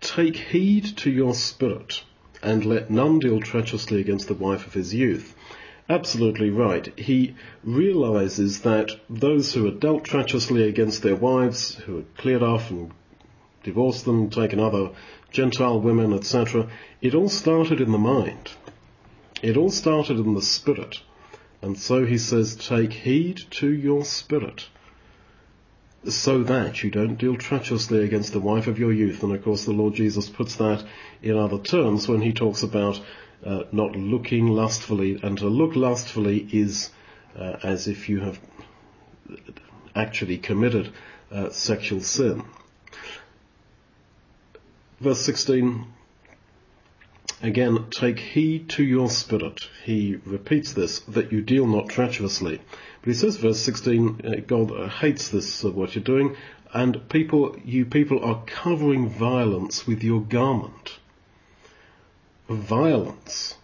Take 0.00 0.36
heed 0.36 0.84
to 0.98 1.10
your 1.10 1.34
spirit, 1.34 2.02
and 2.42 2.64
let 2.64 2.90
none 2.90 3.20
deal 3.20 3.40
treacherously 3.40 4.00
against 4.00 4.26
the 4.26 4.34
wife 4.34 4.66
of 4.66 4.74
his 4.74 4.92
youth. 4.92 5.34
Absolutely 5.88 6.50
right. 6.50 6.96
He 6.98 7.36
realizes 7.62 8.62
that 8.62 8.90
those 9.08 9.54
who 9.54 9.64
had 9.66 9.78
dealt 9.78 10.04
treacherously 10.04 10.68
against 10.68 11.02
their 11.02 11.16
wives, 11.16 11.76
who 11.76 11.96
had 11.96 12.16
cleared 12.16 12.42
off 12.42 12.70
and 12.70 12.92
divorced 13.62 14.04
them, 14.04 14.30
taken 14.30 14.60
other 14.60 14.90
Gentile 15.30 15.80
women, 15.80 16.12
etc. 16.12 16.68
It 17.00 17.14
all 17.14 17.28
started 17.28 17.80
in 17.80 17.92
the 17.92 17.98
mind. 17.98 18.50
It 19.42 19.56
all 19.56 19.70
started 19.70 20.18
in 20.18 20.34
the 20.34 20.42
spirit. 20.42 21.00
And 21.62 21.78
so 21.78 22.04
he 22.04 22.18
says, 22.18 22.56
take 22.56 22.92
heed 22.92 23.40
to 23.52 23.70
your 23.70 24.04
spirit 24.04 24.66
so 26.04 26.42
that 26.42 26.82
you 26.82 26.90
don't 26.90 27.16
deal 27.16 27.36
treacherously 27.36 28.04
against 28.04 28.32
the 28.32 28.40
wife 28.40 28.66
of 28.66 28.78
your 28.78 28.92
youth. 28.92 29.22
And 29.22 29.32
of 29.32 29.44
course 29.44 29.64
the 29.64 29.72
Lord 29.72 29.94
Jesus 29.94 30.28
puts 30.28 30.56
that 30.56 30.84
in 31.22 31.38
other 31.38 31.58
terms 31.58 32.08
when 32.08 32.20
he 32.20 32.32
talks 32.32 32.62
about 32.62 33.00
uh, 33.44 33.62
not 33.70 33.94
looking 33.94 34.48
lustfully. 34.48 35.20
And 35.22 35.38
to 35.38 35.46
look 35.46 35.76
lustfully 35.76 36.48
is 36.52 36.90
uh, 37.38 37.56
as 37.62 37.86
if 37.86 38.08
you 38.08 38.20
have 38.20 38.40
actually 39.94 40.38
committed 40.38 40.92
uh, 41.30 41.50
sexual 41.50 42.00
sin. 42.00 42.44
Verse 45.02 45.22
16, 45.22 45.84
again, 47.42 47.86
take 47.90 48.20
heed 48.20 48.68
to 48.68 48.84
your 48.84 49.10
spirit. 49.10 49.68
He 49.82 50.14
repeats 50.24 50.74
this, 50.74 51.00
that 51.00 51.32
you 51.32 51.42
deal 51.42 51.66
not 51.66 51.88
treacherously. 51.88 52.60
But 53.00 53.08
he 53.08 53.14
says, 53.14 53.36
verse 53.36 53.58
16, 53.58 54.20
uh, 54.24 54.30
God 54.46 54.90
hates 55.00 55.28
this, 55.28 55.64
uh, 55.64 55.72
what 55.72 55.96
you're 55.96 56.04
doing, 56.04 56.36
and 56.72 57.08
people, 57.08 57.56
you 57.64 57.84
people 57.84 58.24
are 58.24 58.44
covering 58.46 59.08
violence 59.08 59.88
with 59.88 60.04
your 60.04 60.20
garment. 60.20 61.00
Violence. 62.48 63.56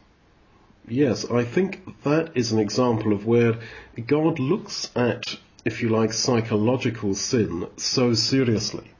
Yes, 0.88 1.24
I 1.30 1.44
think 1.44 2.02
that 2.02 2.32
is 2.36 2.50
an 2.50 2.58
example 2.58 3.12
of 3.12 3.26
where 3.26 3.60
God 4.08 4.40
looks 4.40 4.90
at, 4.96 5.36
if 5.64 5.82
you 5.82 5.88
like, 5.88 6.12
psychological 6.12 7.14
sin 7.14 7.68
so 7.76 8.14
seriously 8.14 8.90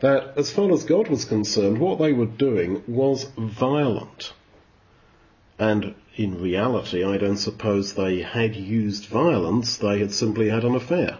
that 0.00 0.36
as 0.36 0.50
far 0.50 0.72
as 0.72 0.84
God 0.84 1.08
was 1.08 1.24
concerned, 1.24 1.78
what 1.78 1.98
they 1.98 2.12
were 2.12 2.26
doing 2.26 2.82
was 2.86 3.24
violent. 3.36 4.32
And 5.58 5.94
in 6.16 6.40
reality, 6.40 7.04
I 7.04 7.18
don't 7.18 7.36
suppose 7.36 7.94
they 7.94 8.22
had 8.22 8.56
used 8.56 9.06
violence, 9.06 9.76
they 9.76 9.98
had 9.98 10.12
simply 10.12 10.48
had 10.48 10.64
an 10.64 10.74
affair. 10.74 11.18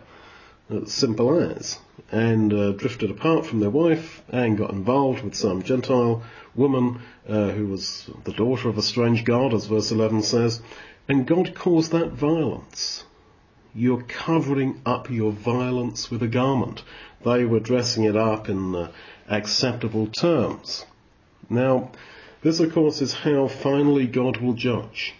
Simple 0.86 1.40
as. 1.40 1.78
And 2.10 2.52
uh, 2.52 2.72
drifted 2.72 3.10
apart 3.10 3.44
from 3.44 3.60
their 3.60 3.70
wife 3.70 4.22
and 4.28 4.56
got 4.56 4.70
involved 4.70 5.22
with 5.22 5.34
some 5.34 5.62
Gentile 5.62 6.22
woman 6.54 7.02
uh, 7.28 7.50
who 7.50 7.66
was 7.66 8.08
the 8.24 8.32
daughter 8.32 8.68
of 8.68 8.78
a 8.78 8.82
strange 8.82 9.24
god, 9.24 9.52
as 9.52 9.66
verse 9.66 9.90
11 9.90 10.22
says. 10.22 10.62
And 11.08 11.26
God 11.26 11.54
caused 11.54 11.92
that 11.92 12.12
violence. 12.12 13.04
You're 13.74 14.02
covering 14.02 14.80
up 14.86 15.10
your 15.10 15.32
violence 15.32 16.10
with 16.10 16.22
a 16.22 16.28
garment. 16.28 16.82
They 17.24 17.44
were 17.44 17.60
dressing 17.60 18.04
it 18.04 18.16
up 18.16 18.48
in 18.48 18.74
uh, 18.74 18.92
acceptable 19.28 20.06
terms. 20.06 20.84
Now, 21.48 21.90
this 22.42 22.60
of 22.60 22.72
course 22.72 23.02
is 23.02 23.12
how 23.12 23.48
finally 23.48 24.06
God 24.06 24.38
will 24.38 24.54
judge. 24.54 25.14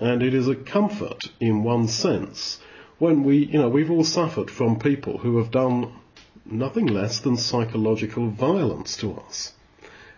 And 0.00 0.22
it 0.22 0.34
is 0.34 0.48
a 0.48 0.56
comfort 0.56 1.30
in 1.40 1.62
one 1.62 1.88
sense 1.88 2.58
when 2.98 3.24
we, 3.24 3.46
you 3.46 3.58
know, 3.58 3.68
we've 3.68 3.90
all 3.90 4.04
suffered 4.04 4.50
from 4.50 4.78
people 4.78 5.18
who 5.18 5.38
have 5.38 5.50
done 5.50 5.92
nothing 6.44 6.86
less 6.86 7.20
than 7.20 7.36
psychological 7.36 8.28
violence 8.28 8.96
to 8.98 9.14
us. 9.14 9.52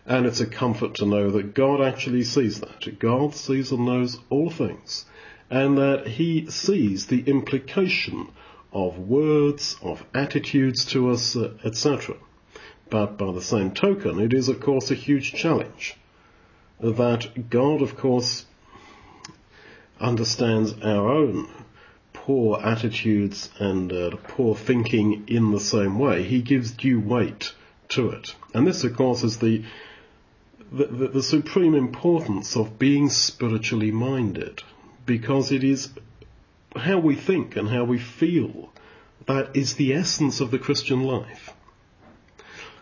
And 0.07 0.27
it's 0.27 0.41
a 0.41 0.47
comfort 0.47 0.95
to 0.97 1.07
know 1.07 1.31
that 1.33 1.55
God 1.55 1.81
actually 1.83 2.25
sees 2.25 2.61
that. 2.61 2.99
God 2.99 3.35
sees 3.35 3.73
and 3.73 3.85
knows 3.85 4.19
all 4.31 4.49
things. 4.49 5.05
And 5.51 5.77
that 5.79 6.07
He 6.07 6.51
sees 6.51 7.07
the 7.07 7.21
implication 7.21 8.29
of 8.73 8.99
words, 8.99 9.77
of 9.83 10.05
attitudes 10.15 10.85
to 10.87 11.11
us, 11.11 11.37
uh, 11.37 11.55
etc. 11.65 12.17
But 12.91 13.19
by 13.19 13.33
the 13.33 13.43
same 13.43 13.73
token, 13.73 14.19
it 14.21 14.33
is 14.33 14.49
of 14.49 14.61
course 14.61 14.91
a 14.91 14.95
huge 14.95 15.35
challenge 15.35 15.97
that 16.81 17.51
God 17.51 17.83
of 17.83 17.97
course 17.97 18.47
understands 20.01 20.75
our 20.83 21.09
own 21.09 21.49
poor 22.13 22.61
attitudes 22.61 23.51
and 23.59 23.93
uh, 23.93 24.11
poor 24.29 24.55
thinking 24.55 25.25
in 25.27 25.51
the 25.51 25.61
same 25.61 25.99
way. 25.99 26.23
He 26.23 26.43
gives 26.43 26.71
due 26.71 27.01
weight 27.01 27.53
to 27.89 28.11
it. 28.11 28.35
And 28.55 28.67
this 28.67 28.85
of 28.85 28.97
course 28.97 29.25
is 29.25 29.39
the 29.39 29.65
the, 30.71 30.85
the, 30.85 31.09
the 31.09 31.23
supreme 31.23 31.75
importance 31.75 32.55
of 32.55 32.79
being 32.79 33.09
spiritually 33.09 33.91
minded 33.91 34.63
because 35.07 35.51
it 35.51 35.65
is 35.65 35.89
how 36.77 36.99
we 36.99 37.15
think 37.15 37.57
and 37.57 37.69
how 37.69 37.85
we 37.85 37.99
feel. 37.99 38.73
That 39.27 39.57
is 39.57 39.75
the 39.75 39.95
essence 39.95 40.41
of 40.41 40.51
the 40.51 40.59
Christian 40.59 41.03
life. 41.03 41.55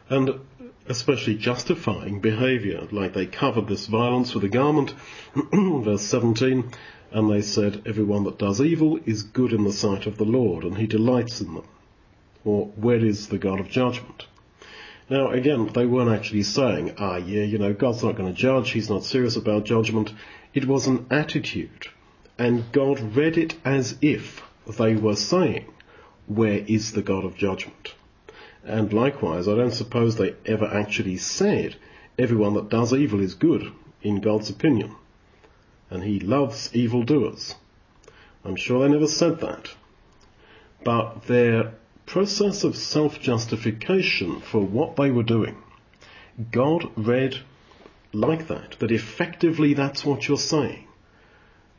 And 0.08 0.40
especially 0.88 1.34
justifying 1.36 2.20
behavior, 2.20 2.86
like 2.92 3.12
they 3.12 3.26
covered 3.26 3.66
this 3.66 3.86
violence 3.86 4.34
with 4.34 4.44
a 4.44 4.48
garment, 4.48 4.94
verse 5.52 6.02
17, 6.02 6.70
and 7.10 7.30
they 7.30 7.42
said, 7.42 7.82
everyone 7.86 8.24
that 8.24 8.38
does 8.38 8.60
evil 8.60 8.98
is 9.04 9.22
good 9.22 9.52
in 9.52 9.64
the 9.64 9.72
sight 9.72 10.06
of 10.06 10.18
the 10.18 10.24
Lord, 10.24 10.64
and 10.64 10.76
he 10.78 10.86
delights 10.86 11.40
in 11.40 11.54
them. 11.54 11.66
Or, 12.44 12.66
where 12.76 13.04
is 13.04 13.28
the 13.28 13.38
God 13.38 13.58
of 13.58 13.68
judgment? 13.68 14.26
Now, 15.08 15.30
again, 15.30 15.70
they 15.72 15.86
weren't 15.86 16.10
actually 16.10 16.42
saying, 16.42 16.94
ah, 16.98 17.16
yeah, 17.16 17.42
you 17.42 17.58
know, 17.58 17.72
God's 17.72 18.02
not 18.02 18.16
going 18.16 18.32
to 18.32 18.40
judge, 18.40 18.70
he's 18.70 18.90
not 18.90 19.04
serious 19.04 19.36
about 19.36 19.64
judgment. 19.64 20.12
It 20.54 20.66
was 20.66 20.86
an 20.86 21.06
attitude 21.10 21.88
and 22.38 22.70
God 22.72 23.16
read 23.16 23.38
it 23.38 23.56
as 23.64 23.96
if 24.00 24.42
they 24.78 24.94
were 24.94 25.16
saying, 25.16 25.66
where 26.26 26.58
is 26.66 26.92
the 26.92 27.02
God 27.02 27.24
of 27.24 27.36
judgment? 27.36 27.94
And 28.64 28.92
likewise, 28.92 29.46
I 29.46 29.54
don't 29.54 29.72
suppose 29.72 30.16
they 30.16 30.34
ever 30.44 30.66
actually 30.66 31.18
said, 31.18 31.76
everyone 32.18 32.54
that 32.54 32.68
does 32.68 32.92
evil 32.92 33.20
is 33.20 33.34
good, 33.34 33.72
in 34.02 34.20
God's 34.20 34.50
opinion. 34.50 34.96
And 35.88 36.02
he 36.02 36.18
loves 36.18 36.74
evildoers. 36.74 37.54
I'm 38.44 38.56
sure 38.56 38.82
they 38.82 38.92
never 38.92 39.06
said 39.06 39.40
that. 39.40 39.68
But 40.84 41.22
their 41.26 41.74
process 42.06 42.64
of 42.64 42.76
self-justification 42.76 44.40
for 44.40 44.60
what 44.60 44.96
they 44.96 45.10
were 45.10 45.22
doing, 45.22 45.56
God 46.50 46.90
read 46.96 47.40
like 48.12 48.48
that, 48.48 48.76
that 48.78 48.90
effectively 48.92 49.74
that's 49.74 50.04
what 50.04 50.26
you're 50.26 50.36
saying. 50.36 50.86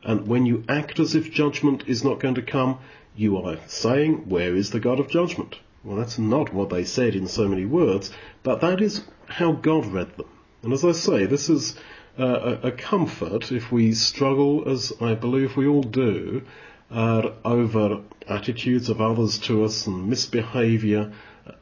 And 0.02 0.26
when 0.26 0.46
you 0.46 0.64
act 0.68 1.00
as 1.00 1.14
if 1.14 1.32
judgment 1.32 1.84
is 1.86 2.04
not 2.04 2.20
going 2.20 2.36
to 2.36 2.42
come, 2.42 2.78
you 3.16 3.36
are 3.38 3.58
saying, 3.66 4.28
where 4.28 4.54
is 4.54 4.70
the 4.70 4.80
God 4.80 5.00
of 5.00 5.08
judgment? 5.08 5.56
Well, 5.82 5.96
that's 5.96 6.18
not 6.18 6.52
what 6.52 6.70
they 6.70 6.84
said 6.84 7.14
in 7.14 7.26
so 7.26 7.48
many 7.48 7.64
words, 7.64 8.10
but 8.42 8.60
that 8.60 8.80
is 8.80 9.02
how 9.26 9.52
God 9.52 9.86
read 9.86 10.16
them. 10.16 10.28
And 10.62 10.72
as 10.72 10.84
I 10.84 10.92
say, 10.92 11.26
this 11.26 11.48
is 11.48 11.76
uh, 12.18 12.58
a, 12.62 12.72
comfort 12.72 13.52
if 13.52 13.70
we 13.70 13.92
struggle, 13.94 14.68
as 14.68 14.92
I 15.00 15.14
believe 15.14 15.56
we 15.56 15.66
all 15.66 15.82
do, 15.82 16.42
uh, 16.90 17.30
over 17.44 18.02
attitudes 18.26 18.88
of 18.88 19.00
others 19.00 19.38
to 19.38 19.64
us 19.64 19.86
and 19.86 20.08
misbehaviour 20.08 21.12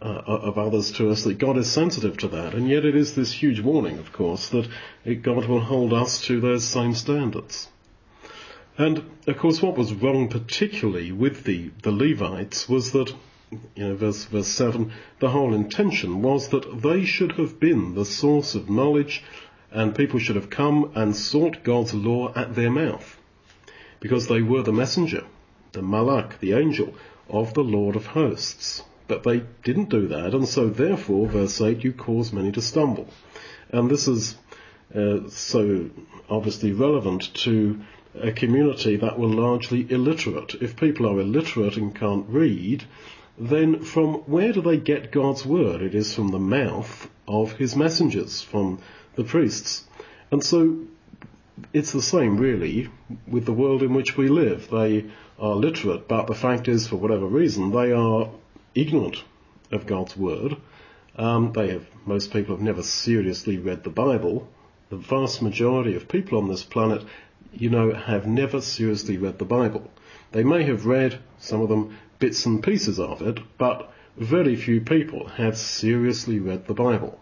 uh, 0.01 0.05
of 0.05 0.59
others 0.59 0.93
to 0.93 1.11
us, 1.11 1.25
that 1.25 1.39
God 1.39 1.59
is 1.59 1.71
sensitive 1.71 2.17
to 2.19 2.29
that. 2.29 2.55
And 2.55 2.69
yet 2.69 2.85
it 2.85 2.97
is 2.97 3.15
this 3.15 3.33
huge 3.33 3.61
warning, 3.61 3.99
of 3.99 4.13
course, 4.13 4.49
that 4.49 4.69
God 5.23 5.47
will 5.47 5.61
hold 5.61 5.93
us 5.93 6.21
to 6.23 6.41
those 6.41 6.65
same 6.65 6.95
standards. 6.95 7.69
And 8.79 9.03
of 9.27 9.39
course, 9.39 9.63
what 9.63 9.79
was 9.79 9.95
wrong 9.95 10.29
particularly 10.29 11.11
with 11.13 11.45
the, 11.45 11.71
the 11.83 11.93
Levites 11.93 12.69
was 12.69 12.93
that 12.93 13.13
you 13.75 13.89
know, 13.89 13.97
verse, 13.97 14.25
verse 14.25 14.49
7, 14.49 14.93
the 15.21 15.31
whole 15.31 15.55
intention 15.55 16.21
was 16.21 16.49
that 16.49 16.83
they 16.83 17.05
should 17.05 17.33
have 17.33 17.59
been 17.59 17.95
the 17.95 18.05
source 18.05 18.55
of 18.55 18.69
knowledge 18.69 19.23
and 19.71 19.95
people 19.95 20.19
should 20.19 20.37
have 20.37 20.51
come 20.51 20.93
and 20.95 21.17
sought 21.17 21.63
God's 21.63 21.95
law 21.95 22.33
at 22.35 22.55
their 22.55 22.71
mouth 22.71 23.19
because 24.01 24.27
they 24.27 24.43
were 24.43 24.63
the 24.63 24.73
messenger, 24.73 25.25
the 25.73 25.83
malak, 25.83 26.41
the 26.41 26.53
angel 26.53 26.95
of 27.29 27.55
the 27.55 27.65
Lord 27.65 27.97
of 27.97 28.07
hosts. 28.07 28.83
But 29.09 29.23
they 29.23 29.45
didn't 29.65 29.89
do 29.89 30.09
that 30.09 30.35
and 30.35 30.47
so 30.47 30.69
therefore, 30.69 31.29
verse 31.29 31.61
8, 31.61 31.83
you 31.83 31.93
cause 31.93 32.33
many 32.33 32.53
to 32.53 32.61
stumble. 32.61 33.09
And 33.71 33.91
this 33.91 34.07
is 34.07 34.37
uh, 34.95 35.29
so 35.29 35.91
obviously 36.29 36.73
relevant 36.73 37.33
to 37.35 37.81
a 38.21 38.33
community 38.33 38.97
that 38.97 39.19
were 39.19 39.27
largely 39.27 39.87
illiterate. 39.91 40.55
If 40.61 40.77
people 40.77 41.07
are 41.07 41.21
illiterate 41.21 41.77
and 41.77 41.95
can't 41.95 42.29
read, 42.29 42.85
then 43.39 43.83
from 43.83 44.15
where 44.27 44.53
do 44.53 44.63
they 44.63 44.79
get 44.79 45.13
God's 45.13 45.45
word? 45.45 45.83
It 45.83 45.95
is 45.95 46.15
from 46.15 46.29
the 46.29 46.39
mouth 46.39 47.09
of 47.29 47.53
his 47.53 47.77
messengers, 47.77 48.43
from 48.43 48.81
the 49.15 49.25
priests. 49.25 49.85
And 50.31 50.43
so 50.43 50.87
it's 51.73 51.93
the 51.93 52.03
same 52.03 52.37
really 52.37 52.89
with 53.27 53.45
the 53.45 53.53
world 53.53 53.83
in 53.83 53.95
which 53.95 54.17
we 54.17 54.29
live. 54.29 54.69
They 54.71 55.07
are 55.39 55.55
literate, 55.55 56.09
but 56.09 56.27
the 56.27 56.35
fact 56.35 56.69
is, 56.69 56.87
for 56.87 56.97
whatever 56.97 57.27
reason, 57.27 57.73
they 57.73 57.93
are 57.93 58.31
ignorant 58.75 59.23
of 59.71 59.87
God's 59.87 60.17
word. 60.17 60.57
Um, 61.17 61.53
they 61.53 61.69
have, 61.69 61.87
most 62.05 62.33
people 62.33 62.55
have 62.55 62.65
never 62.65 62.83
seriously 62.83 63.59
read 63.59 63.85
the 63.85 63.91
Bible. 63.91 64.49
The 64.91 64.97
vast 64.97 65.43
majority 65.43 65.97
of 65.97 66.09
people 66.09 66.39
on 66.39 66.49
this 66.49 66.63
planet, 66.63 67.05
you 67.53 67.71
know, 67.71 67.93
have 67.93 68.27
never 68.27 68.61
seriously 68.61 69.17
read 69.17 69.39
the 69.39 69.45
Bible. 69.45 69.91
They 70.33 70.45
may 70.45 70.65
have 70.65 70.87
read, 70.87 71.19
some 71.39 71.61
of 71.61 71.69
them, 71.69 71.97
bits 72.19 72.47
and 72.47 72.63
pieces 72.63 72.99
of 72.99 73.23
it, 73.23 73.39
but 73.59 73.93
very 74.17 74.57
few 74.57 74.81
people 74.81 75.29
have 75.29 75.57
seriously 75.57 76.39
read 76.39 76.67
the 76.67 76.75
Bible. 76.75 77.21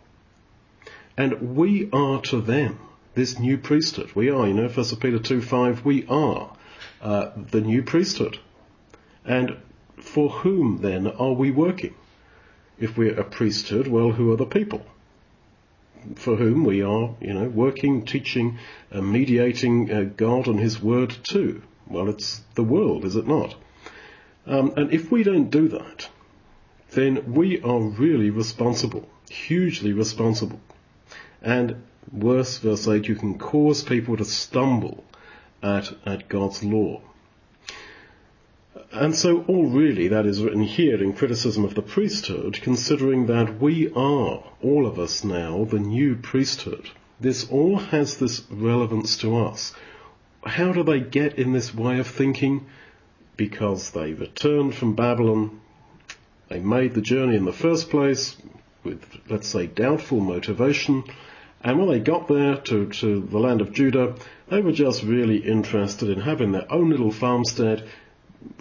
And 1.16 1.56
we 1.56 1.88
are 1.92 2.20
to 2.22 2.40
them 2.40 2.78
this 3.14 3.38
new 3.38 3.58
priesthood. 3.58 4.12
We 4.14 4.30
are, 4.30 4.46
you 4.46 4.54
know, 4.54 4.68
1 4.68 4.96
Peter 4.96 5.18
2 5.18 5.40
5, 5.40 5.84
we 5.84 6.06
are 6.06 6.56
uh, 7.00 7.30
the 7.50 7.60
new 7.60 7.82
priesthood. 7.82 8.38
And 9.24 9.56
for 9.96 10.28
whom 10.28 10.78
then 10.78 11.06
are 11.06 11.32
we 11.32 11.50
working? 11.50 11.94
If 12.78 12.96
we're 12.96 13.18
a 13.18 13.24
priesthood, 13.24 13.86
well, 13.86 14.12
who 14.12 14.32
are 14.32 14.36
the 14.36 14.46
people? 14.46 14.84
For 16.16 16.36
whom 16.36 16.64
we 16.64 16.82
are, 16.82 17.14
you 17.20 17.34
know, 17.34 17.48
working, 17.48 18.04
teaching, 18.04 18.58
uh, 18.92 19.00
mediating 19.00 19.90
uh, 19.90 20.02
God 20.16 20.46
and 20.46 20.60
His 20.60 20.82
Word 20.82 21.16
to. 21.30 21.62
Well, 21.86 22.08
it's 22.08 22.40
the 22.54 22.62
world, 22.62 23.04
is 23.04 23.16
it 23.16 23.26
not? 23.26 23.54
Um, 24.46 24.72
and 24.76 24.92
if 24.92 25.10
we 25.10 25.22
don't 25.22 25.50
do 25.50 25.68
that, 25.68 26.08
then 26.90 27.34
we 27.34 27.60
are 27.62 27.80
really 27.80 28.30
responsible, 28.30 29.08
hugely 29.28 29.92
responsible. 29.92 30.60
And 31.42 31.82
worse, 32.12 32.58
verse 32.58 32.86
8, 32.86 33.08
you 33.08 33.16
can 33.16 33.38
cause 33.38 33.82
people 33.82 34.16
to 34.16 34.24
stumble 34.24 35.04
at, 35.62 35.92
at 36.06 36.28
God's 36.28 36.62
law. 36.62 37.00
And 38.92 39.14
so 39.14 39.44
all 39.48 39.66
really 39.66 40.08
that 40.08 40.26
is 40.26 40.42
written 40.42 40.62
here 40.62 41.02
in 41.02 41.12
criticism 41.12 41.64
of 41.64 41.74
the 41.74 41.82
priesthood, 41.82 42.60
considering 42.62 43.26
that 43.26 43.60
we 43.60 43.88
are, 43.92 44.42
all 44.62 44.86
of 44.86 44.98
us 44.98 45.24
now, 45.24 45.64
the 45.64 45.78
new 45.78 46.16
priesthood. 46.16 46.90
This 47.20 47.48
all 47.50 47.78
has 47.78 48.16
this 48.16 48.42
relevance 48.50 49.16
to 49.18 49.36
us. 49.36 49.72
How 50.44 50.72
do 50.72 50.82
they 50.82 51.00
get 51.00 51.38
in 51.38 51.52
this 51.52 51.74
way 51.74 51.98
of 51.98 52.06
thinking? 52.06 52.66
because 53.36 53.90
they 53.90 54.12
returned 54.12 54.74
from 54.74 54.94
Babylon. 54.94 55.60
They 56.48 56.60
made 56.60 56.94
the 56.94 57.00
journey 57.00 57.36
in 57.36 57.44
the 57.44 57.52
first 57.52 57.90
place 57.90 58.36
with, 58.82 59.02
let's 59.28 59.48
say, 59.48 59.66
doubtful 59.66 60.20
motivation. 60.20 61.04
And 61.62 61.78
when 61.78 61.88
they 61.88 62.00
got 62.00 62.28
there 62.28 62.56
to, 62.56 62.88
to 62.88 63.20
the 63.22 63.38
land 63.38 63.60
of 63.60 63.72
Judah, 63.72 64.16
they 64.48 64.60
were 64.60 64.72
just 64.72 65.02
really 65.02 65.38
interested 65.38 66.10
in 66.10 66.20
having 66.20 66.52
their 66.52 66.70
own 66.70 66.90
little 66.90 67.10
farmstead, 67.10 67.88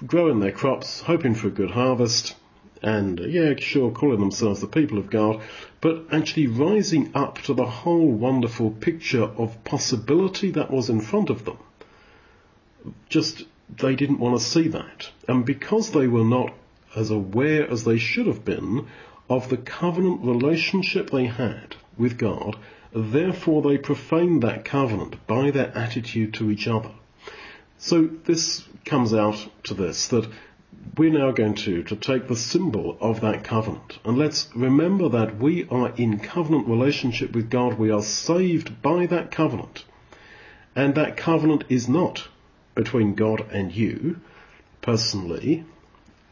growing 0.05 0.39
their 0.39 0.51
crops, 0.51 1.01
hoping 1.01 1.35
for 1.35 1.47
a 1.47 1.51
good 1.51 1.71
harvest, 1.71 2.35
and 2.83 3.19
uh, 3.19 3.23
yeah, 3.23 3.53
sure, 3.57 3.91
calling 3.91 4.19
themselves 4.19 4.59
the 4.59 4.67
people 4.67 4.97
of 4.97 5.09
God, 5.09 5.41
but 5.79 6.05
actually 6.11 6.47
rising 6.47 7.11
up 7.15 7.39
to 7.43 7.53
the 7.53 7.65
whole 7.65 8.11
wonderful 8.11 8.71
picture 8.71 9.23
of 9.23 9.63
possibility 9.63 10.51
that 10.51 10.69
was 10.69 10.89
in 10.89 10.99
front 10.99 11.29
of 11.29 11.45
them. 11.45 11.57
Just 13.09 13.43
they 13.69 13.95
didn't 13.95 14.19
want 14.19 14.37
to 14.37 14.43
see 14.43 14.67
that. 14.67 15.09
And 15.27 15.45
because 15.45 15.91
they 15.91 16.07
were 16.07 16.25
not 16.25 16.53
as 16.95 17.09
aware 17.09 17.69
as 17.69 17.85
they 17.85 17.97
should 17.97 18.27
have 18.27 18.43
been 18.43 18.87
of 19.29 19.49
the 19.49 19.57
covenant 19.57 20.21
relationship 20.21 21.09
they 21.09 21.25
had 21.25 21.75
with 21.97 22.17
God, 22.17 22.57
therefore 22.93 23.61
they 23.61 23.77
profaned 23.77 24.43
that 24.43 24.65
covenant 24.65 25.25
by 25.25 25.51
their 25.51 25.75
attitude 25.75 26.33
to 26.35 26.51
each 26.51 26.67
other. 26.67 26.91
So 27.77 28.09
this 28.25 28.63
comes 28.85 29.13
out 29.13 29.47
to 29.63 29.73
this, 29.73 30.07
that 30.07 30.29
we're 30.97 31.17
now 31.17 31.31
going 31.31 31.55
to, 31.55 31.83
to 31.83 31.95
take 31.95 32.27
the 32.27 32.35
symbol 32.35 32.97
of 32.99 33.21
that 33.21 33.43
covenant. 33.43 33.99
And 34.05 34.17
let's 34.17 34.49
remember 34.55 35.09
that 35.09 35.37
we 35.37 35.67
are 35.69 35.93
in 35.95 36.19
covenant 36.19 36.67
relationship 36.67 37.33
with 37.33 37.49
God. 37.49 37.77
We 37.77 37.91
are 37.91 38.01
saved 38.01 38.81
by 38.81 39.05
that 39.07 39.31
covenant. 39.31 39.85
And 40.75 40.95
that 40.95 41.17
covenant 41.17 41.65
is 41.69 41.87
not 41.87 42.27
between 42.75 43.15
God 43.15 43.45
and 43.51 43.71
you 43.71 44.19
personally 44.81 45.65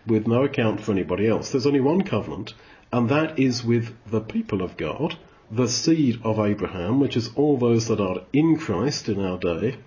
with 0.05 0.27
no 0.27 0.43
account 0.43 0.81
for 0.81 0.91
anybody 0.91 1.27
else. 1.27 1.51
There's 1.51 1.67
only 1.67 1.79
one 1.79 2.01
covenant, 2.01 2.53
and 2.91 3.09
that 3.09 3.37
is 3.39 3.63
with 3.63 3.95
the 4.09 4.21
people 4.21 4.61
of 4.61 4.77
God, 4.77 5.17
the 5.51 5.67
seed 5.67 6.19
of 6.23 6.39
Abraham, 6.39 6.99
which 6.99 7.15
is 7.15 7.29
all 7.35 7.57
those 7.57 7.87
that 7.87 8.01
are 8.01 8.23
in 8.33 8.57
Christ 8.57 9.09
in 9.09 9.23
our 9.23 9.37
day. 9.37 9.77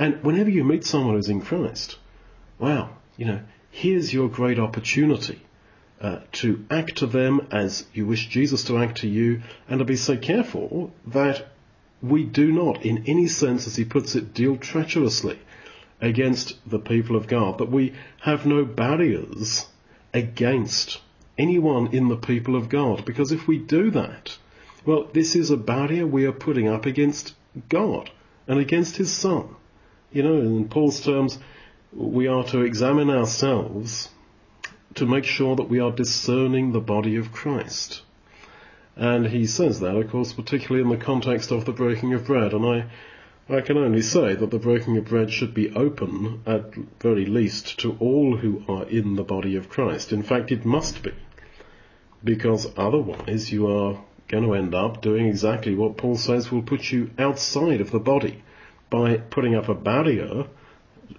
And 0.00 0.24
whenever 0.24 0.48
you 0.48 0.64
meet 0.64 0.86
someone 0.86 1.14
who's 1.14 1.28
in 1.28 1.42
Christ, 1.42 1.98
wow, 2.58 2.88
you 3.18 3.26
know, 3.26 3.40
here's 3.70 4.14
your 4.14 4.30
great 4.30 4.58
opportunity 4.58 5.42
uh, 6.00 6.20
to 6.32 6.64
act 6.70 6.96
to 6.96 7.06
them 7.06 7.46
as 7.50 7.84
you 7.92 8.06
wish 8.06 8.28
Jesus 8.28 8.64
to 8.64 8.78
act 8.78 9.02
to 9.02 9.08
you, 9.08 9.42
and 9.68 9.78
to 9.78 9.84
be 9.84 9.96
so 9.96 10.16
careful 10.16 10.90
that 11.08 11.48
we 12.02 12.24
do 12.24 12.50
not, 12.50 12.82
in 12.82 13.04
any 13.06 13.26
sense, 13.26 13.66
as 13.66 13.76
he 13.76 13.84
puts 13.84 14.14
it, 14.14 14.32
deal 14.32 14.56
treacherously 14.56 15.38
against 16.00 16.56
the 16.66 16.78
people 16.78 17.14
of 17.14 17.26
God, 17.26 17.58
that 17.58 17.70
we 17.70 17.92
have 18.22 18.46
no 18.46 18.64
barriers 18.64 19.66
against 20.14 20.98
anyone 21.36 21.88
in 21.88 22.08
the 22.08 22.16
people 22.16 22.56
of 22.56 22.70
God. 22.70 23.04
Because 23.04 23.32
if 23.32 23.46
we 23.46 23.58
do 23.58 23.90
that, 23.90 24.38
well, 24.86 25.10
this 25.12 25.36
is 25.36 25.50
a 25.50 25.58
barrier 25.58 26.06
we 26.06 26.24
are 26.24 26.32
putting 26.32 26.68
up 26.68 26.86
against 26.86 27.34
God 27.68 28.10
and 28.48 28.58
against 28.58 28.96
His 28.96 29.12
Son. 29.12 29.56
You 30.12 30.24
know, 30.24 30.40
in 30.40 30.68
Paul's 30.68 31.00
terms, 31.00 31.38
we 31.92 32.26
are 32.26 32.42
to 32.44 32.62
examine 32.62 33.10
ourselves 33.10 34.08
to 34.94 35.06
make 35.06 35.24
sure 35.24 35.54
that 35.54 35.68
we 35.68 35.78
are 35.78 35.92
discerning 35.92 36.72
the 36.72 36.80
body 36.80 37.14
of 37.14 37.30
Christ. 37.30 38.02
And 38.96 39.28
he 39.28 39.46
says 39.46 39.78
that, 39.78 39.94
of 39.94 40.10
course, 40.10 40.32
particularly 40.32 40.82
in 40.82 40.90
the 40.90 41.04
context 41.04 41.52
of 41.52 41.64
the 41.64 41.72
breaking 41.72 42.12
of 42.12 42.26
bread. 42.26 42.52
And 42.52 42.66
I 42.66 42.86
I 43.48 43.60
can 43.60 43.78
only 43.78 44.02
say 44.02 44.34
that 44.34 44.50
the 44.50 44.58
breaking 44.58 44.96
of 44.96 45.04
bread 45.04 45.32
should 45.32 45.54
be 45.54 45.70
open, 45.74 46.42
at 46.44 46.74
very 47.00 47.26
least, 47.26 47.78
to 47.80 47.96
all 48.00 48.36
who 48.36 48.64
are 48.68 48.88
in 48.88 49.14
the 49.14 49.24
body 49.24 49.54
of 49.54 49.68
Christ. 49.68 50.12
In 50.12 50.24
fact, 50.24 50.50
it 50.50 50.64
must 50.64 51.04
be. 51.04 51.12
Because 52.22 52.72
otherwise 52.76 53.52
you 53.52 53.68
are 53.68 54.00
going 54.26 54.44
to 54.44 54.54
end 54.54 54.74
up 54.74 55.02
doing 55.02 55.26
exactly 55.26 55.74
what 55.76 55.96
Paul 55.96 56.16
says 56.16 56.50
will 56.50 56.62
put 56.62 56.90
you 56.90 57.10
outside 57.16 57.80
of 57.80 57.92
the 57.92 58.00
body 58.00 58.42
by 58.90 59.16
putting 59.16 59.54
up 59.54 59.68
a 59.68 59.74
barrier 59.74 60.46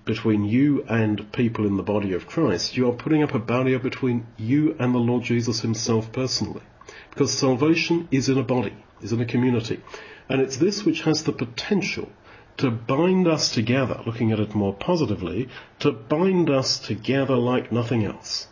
between 0.06 0.46
you 0.46 0.84
and 0.84 1.32
people 1.32 1.66
in 1.66 1.78
the 1.78 1.84
body 1.84 2.14
of 2.14 2.28
Christ. 2.28 2.78
You 2.78 2.90
are 2.90 2.96
putting 2.96 3.24
up 3.24 3.34
a 3.34 3.40
barrier 3.40 3.80
between 3.80 4.28
you 4.38 4.76
and 4.80 4.94
the 4.94 5.00
Lord 5.00 5.24
Jesus 5.24 5.62
himself 5.62 6.12
personally. 6.12 6.62
Because 7.10 7.38
salvation 7.38 8.08
is 8.12 8.30
in 8.30 8.38
a 8.38 8.44
body, 8.44 8.76
is 9.02 9.12
in 9.12 9.22
a 9.22 9.26
community. 9.26 9.82
And 10.30 10.42
it's 10.42 10.58
this 10.58 10.84
which 10.86 11.02
has 11.02 11.24
the 11.24 11.34
potential 11.34 12.10
to 12.58 12.72
bind 12.72 13.28
us 13.28 13.52
together, 13.52 14.02
looking 14.06 14.32
at 14.32 14.40
it 14.40 14.54
more 14.54 14.74
positively, 14.74 15.50
to 15.80 15.92
bind 15.92 16.50
us 16.50 16.80
together 16.80 17.36
like 17.36 17.72
nothing 17.72 18.06
else. 18.06 18.48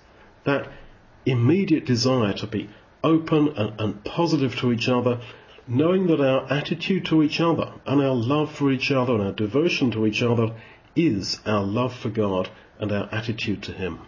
That 0.45 0.67
immediate 1.25 1.85
desire 1.85 2.33
to 2.33 2.47
be 2.47 2.69
open 3.03 3.49
and, 3.49 3.79
and, 3.79 4.03
positive 4.03 4.55
to 4.57 4.71
each 4.71 4.89
other, 4.89 5.21
knowing 5.69 6.07
that 6.07 6.19
our 6.19 6.51
attitude 6.51 7.05
to 7.05 7.21
each 7.21 7.39
other 7.39 7.71
and 7.85 8.01
our 8.01 8.15
love 8.15 8.51
for 8.51 8.71
each 8.71 8.91
other 8.91 9.13
and 9.13 9.23
our 9.23 9.31
devotion 9.31 9.91
to 9.91 10.07
each 10.07 10.23
other 10.23 10.55
is 10.95 11.39
our 11.45 11.63
love 11.63 11.93
for 11.95 12.09
God 12.09 12.49
and 12.79 12.91
our 12.91 13.07
attitude 13.11 13.61
to 13.63 13.71
Him. 13.71 13.99